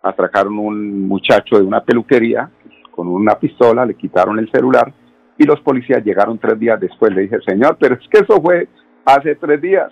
atracaron 0.03 0.59
un 0.59 1.07
muchacho 1.07 1.59
de 1.59 1.63
una 1.63 1.83
peluquería 1.83 2.51
con 2.91 3.09
una 3.09 3.39
pistola, 3.39 3.85
le 3.85 3.95
quitaron 3.95 4.39
el 4.39 4.51
celular 4.51 4.93
y 5.37 5.45
los 5.45 5.61
policías 5.61 6.05
llegaron 6.05 6.39
tres 6.39 6.59
días 6.59 6.81
después. 6.81 7.15
Le 7.15 7.23
dije, 7.23 7.39
señor, 7.47 7.77
pero 7.79 7.95
es 7.95 8.09
que 8.09 8.21
eso 8.21 8.41
fue 8.41 8.69
hace 9.05 9.35
tres 9.37 9.61
días. 9.61 9.91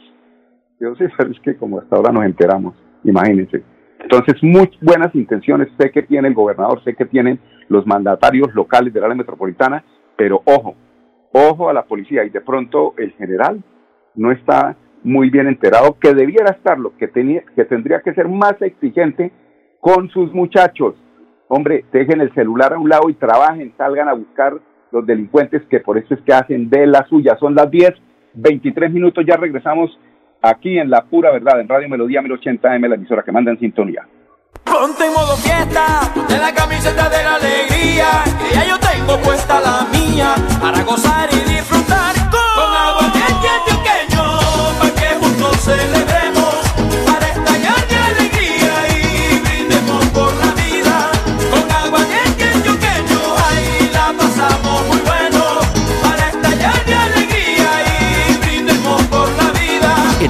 Yo 0.80 0.94
sí, 0.96 1.04
pero 1.16 1.30
es 1.30 1.40
que 1.40 1.56
como 1.56 1.80
hasta 1.80 1.96
ahora 1.96 2.12
nos 2.12 2.24
enteramos, 2.24 2.74
imagínense. 3.04 3.62
Entonces, 4.00 4.36
muy 4.42 4.70
buenas 4.80 5.14
intenciones 5.14 5.68
sé 5.78 5.90
que 5.90 6.02
tiene 6.02 6.28
el 6.28 6.34
gobernador, 6.34 6.82
sé 6.84 6.94
que 6.94 7.04
tienen 7.04 7.40
los 7.68 7.86
mandatarios 7.86 8.54
locales 8.54 8.92
de 8.92 9.00
la 9.00 9.06
área 9.06 9.16
metropolitana, 9.16 9.84
pero 10.16 10.40
ojo, 10.44 10.76
ojo 11.32 11.68
a 11.68 11.72
la 11.72 11.84
policía 11.84 12.24
y 12.24 12.30
de 12.30 12.40
pronto 12.40 12.94
el 12.96 13.12
general 13.12 13.62
no 14.14 14.32
está 14.32 14.76
muy 15.02 15.30
bien 15.30 15.46
enterado 15.46 15.96
que 16.00 16.14
debiera 16.14 16.52
estarlo, 16.52 16.96
que, 16.96 17.08
tenía, 17.08 17.42
que 17.54 17.64
tendría 17.64 18.00
que 18.00 18.14
ser 18.14 18.28
más 18.28 18.60
exigente 18.60 19.32
con 19.80 20.08
sus 20.10 20.32
muchachos. 20.32 20.94
Hombre, 21.48 21.84
dejen 21.92 22.20
el 22.20 22.32
celular 22.34 22.74
a 22.74 22.78
un 22.78 22.88
lado 22.88 23.08
y 23.08 23.14
trabajen, 23.14 23.72
salgan 23.76 24.08
a 24.08 24.14
buscar 24.14 24.54
los 24.90 25.06
delincuentes 25.06 25.62
que 25.68 25.80
por 25.80 25.98
eso 25.98 26.14
es 26.14 26.20
que 26.22 26.32
hacen 26.32 26.68
de 26.70 26.86
la 26.86 27.06
suya. 27.08 27.36
Son 27.38 27.54
las 27.54 27.70
10, 27.70 27.94
23 28.34 28.92
minutos, 28.92 29.24
ya 29.26 29.36
regresamos 29.36 29.98
aquí 30.42 30.78
en 30.78 30.90
La 30.90 31.02
Pura 31.02 31.30
Verdad, 31.30 31.60
en 31.60 31.68
Radio 31.68 31.88
Melodía 31.88 32.20
1080M, 32.22 32.88
la 32.88 32.94
emisora 32.94 33.22
que 33.22 33.32
manda 33.32 33.50
en 33.50 33.58
sintonía. 33.58 34.06
Ponte 34.64 35.06
en 35.06 35.12
modo 35.12 35.36
fiesta, 35.36 36.10
ponte 36.14 36.38
la 36.38 36.52
camiseta 36.52 37.08
de 37.08 37.22
la 37.22 37.34
alegría, 37.36 38.06
que 38.38 38.54
ya 38.54 38.64
yo 38.66 38.78
tengo 38.78 39.18
puesta 39.18 39.60
la 39.60 39.86
mía, 39.92 40.34
para 40.60 40.82
gozar 40.82 41.28
y 41.32 41.50
disfrutar 41.50 42.14
con, 42.30 42.40
con 42.54 42.76
agua 42.76 43.10
de 43.12 43.20
antioqueño, 43.20 44.24
para 44.78 44.94
que 44.94 45.06
juntos 45.16 45.56
celebremos, 45.60 46.17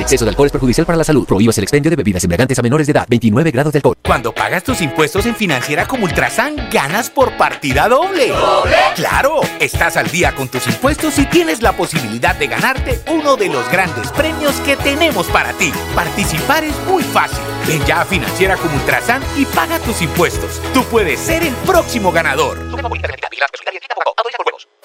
exceso 0.08 0.24
de 0.24 0.30
alcohol 0.30 0.46
es 0.46 0.52
perjudicial 0.52 0.86
para 0.86 0.96
la 0.96 1.04
salud. 1.04 1.26
Prohíbas 1.26 1.58
el 1.58 1.64
expendio 1.64 1.90
de 1.90 1.96
bebidas 1.96 2.24
embriagantes 2.24 2.58
a 2.58 2.62
menores 2.62 2.86
de 2.86 2.92
edad. 2.92 3.06
29 3.08 3.50
grados 3.50 3.72
de 3.74 3.78
alcohol. 3.78 3.96
Cuando 4.02 4.32
pagas 4.32 4.64
tus 4.64 4.80
impuestos 4.80 5.26
en 5.26 5.36
Financiera 5.36 5.86
como 5.86 6.04
Ultrasan, 6.04 6.56
ganas 6.70 7.10
por 7.10 7.36
partida 7.36 7.88
doble. 7.88 8.28
¿Doble? 8.28 8.76
Claro, 8.94 9.40
estás 9.60 9.98
al 9.98 10.10
día 10.10 10.34
con 10.34 10.48
tus 10.48 10.66
impuestos 10.66 11.18
y 11.18 11.26
tienes 11.26 11.60
la 11.60 11.72
posibilidad 11.72 12.34
de 12.34 12.46
ganarte 12.46 13.00
uno 13.10 13.36
de 13.36 13.48
los 13.48 13.70
grandes 13.70 14.10
premios 14.12 14.54
que 14.60 14.76
tenemos 14.76 15.26
para 15.26 15.52
ti. 15.52 15.72
Participar 15.94 16.64
es 16.64 16.74
muy 16.86 17.02
fácil. 17.02 17.44
Ven 17.66 17.84
ya 17.84 18.00
a 18.00 18.04
Financiera 18.06 18.56
como 18.56 18.76
Ultrasan 18.76 19.22
y 19.36 19.44
paga 19.44 19.78
tus 19.80 20.00
impuestos. 20.00 20.62
Tú 20.72 20.84
puedes 20.84 21.20
ser 21.20 21.42
el 21.42 21.54
próximo 21.66 22.10
ganador. 22.12 22.58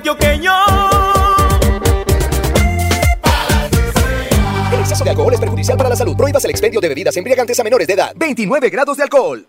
antioqueño. 0.00 0.52
El 4.72 4.80
exceso 4.80 5.04
de 5.04 5.10
alcohol 5.10 5.34
es 5.34 5.40
perjudicial 5.40 5.76
para 5.76 5.90
la 5.90 5.96
salud. 5.96 6.16
Prohíbas 6.16 6.44
el 6.44 6.50
expendio 6.50 6.80
de 6.80 6.88
bebidas 6.88 7.16
embriagantes 7.16 7.60
a 7.60 7.64
menores 7.64 7.86
de 7.86 7.94
edad. 7.94 8.12
29 8.16 8.70
grados 8.70 8.96
de 8.96 9.02
alcohol. 9.02 9.46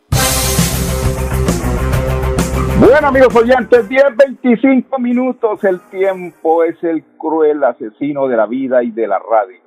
Bueno, 2.79 3.07
amigos 3.07 3.33
oyentes, 3.35 3.87
10, 3.87 4.03
25 4.17 4.99
minutos. 4.99 5.63
El 5.63 5.79
tiempo 5.89 6.63
es 6.63 6.83
el 6.83 7.03
cruel 7.17 7.63
asesino 7.63 8.27
de 8.27 8.35
la 8.35 8.47
vida 8.47 8.83
y 8.83 8.91
de 8.91 9.07
la 9.07 9.19
radio. 9.19 9.61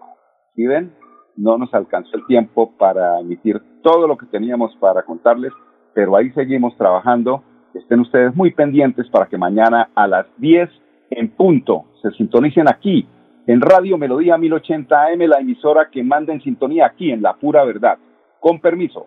¿Sí 0.54 0.66
ven? 0.66 0.94
No 1.36 1.56
nos 1.56 1.72
alcanzó 1.72 2.16
el 2.16 2.26
tiempo 2.26 2.76
para 2.76 3.20
emitir 3.20 3.60
todo 3.82 4.06
lo 4.06 4.18
que 4.18 4.26
teníamos 4.26 4.76
para 4.76 5.02
contarles, 5.02 5.52
pero 5.94 6.16
ahí 6.16 6.30
seguimos 6.32 6.76
trabajando 6.76 7.42
Estén 7.74 8.00
ustedes 8.00 8.34
muy 8.34 8.52
pendientes 8.52 9.08
para 9.08 9.26
que 9.26 9.36
mañana 9.36 9.90
a 9.94 10.06
las 10.06 10.26
10 10.38 10.70
en 11.10 11.28
punto 11.30 11.84
se 12.02 12.10
sintonicen 12.12 12.68
aquí 12.68 13.06
en 13.46 13.60
Radio 13.60 13.98
Melodía 13.98 14.38
1080 14.38 15.06
AM, 15.06 15.20
la 15.28 15.38
emisora 15.38 15.88
que 15.90 16.02
manda 16.02 16.32
en 16.32 16.40
sintonía 16.40 16.86
aquí 16.86 17.10
en 17.10 17.20
La 17.20 17.34
Pura 17.34 17.64
Verdad. 17.64 17.98
Con 18.40 18.60
permiso. 18.60 19.06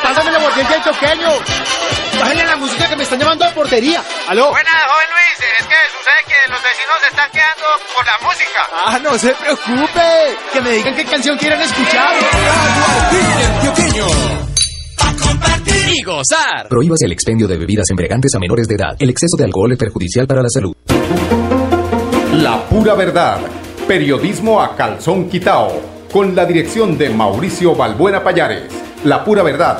¡Pásame 0.61 0.69
la 0.69 0.69
mordiente 0.69 0.73
del 0.73 0.83
choqueño! 0.83 2.19
¡Bájale 2.19 2.45
la 2.45 2.55
música 2.57 2.89
que 2.89 2.95
me 2.95 3.03
están 3.03 3.19
llamando 3.19 3.45
de 3.45 3.51
portería! 3.51 4.03
¡Aló! 4.27 4.49
Buenas, 4.51 4.73
joven 4.73 5.07
Luis. 5.11 5.51
Es 5.59 5.67
que 5.67 5.75
sucede 5.97 6.21
que 6.27 6.51
los 6.51 6.61
vecinos 6.61 6.95
se 7.01 7.07
están 7.07 7.31
quedando 7.31 7.65
por 7.95 8.05
la 8.05 8.17
música. 8.21 8.69
¡Ah, 8.85 8.99
no 9.01 9.17
se 9.17 9.33
preocupe! 9.33 10.37
Que 10.53 10.61
me 10.61 10.71
digan 10.71 10.95
qué 10.95 11.05
canción 11.05 11.37
quieren 11.37 11.61
escuchar. 11.61 12.13
compartir 15.23 15.89
y 15.93 16.03
gozar. 16.03 16.67
Prohíbas 16.69 17.01
el 17.01 17.11
expendio 17.11 17.47
de 17.47 17.57
bebidas 17.57 17.89
embriagantes 17.89 18.35
a 18.35 18.39
menores 18.39 18.67
de 18.67 18.75
edad. 18.75 18.95
El 18.99 19.09
exceso 19.09 19.37
de 19.37 19.45
alcohol 19.45 19.71
es 19.71 19.77
perjudicial 19.77 20.27
para 20.27 20.41
la 20.41 20.49
salud. 20.49 20.75
La 22.33 22.63
pura 22.69 22.93
verdad. 22.93 23.39
Periodismo 23.87 24.61
a 24.61 24.75
calzón 24.75 25.29
quitao. 25.29 25.81
Con 26.11 26.35
la 26.35 26.45
dirección 26.45 26.97
de 26.97 27.09
Mauricio 27.09 27.73
Balbuena 27.73 28.21
Payares. 28.23 28.71
La 29.03 29.23
pura 29.23 29.41
verdad. 29.43 29.79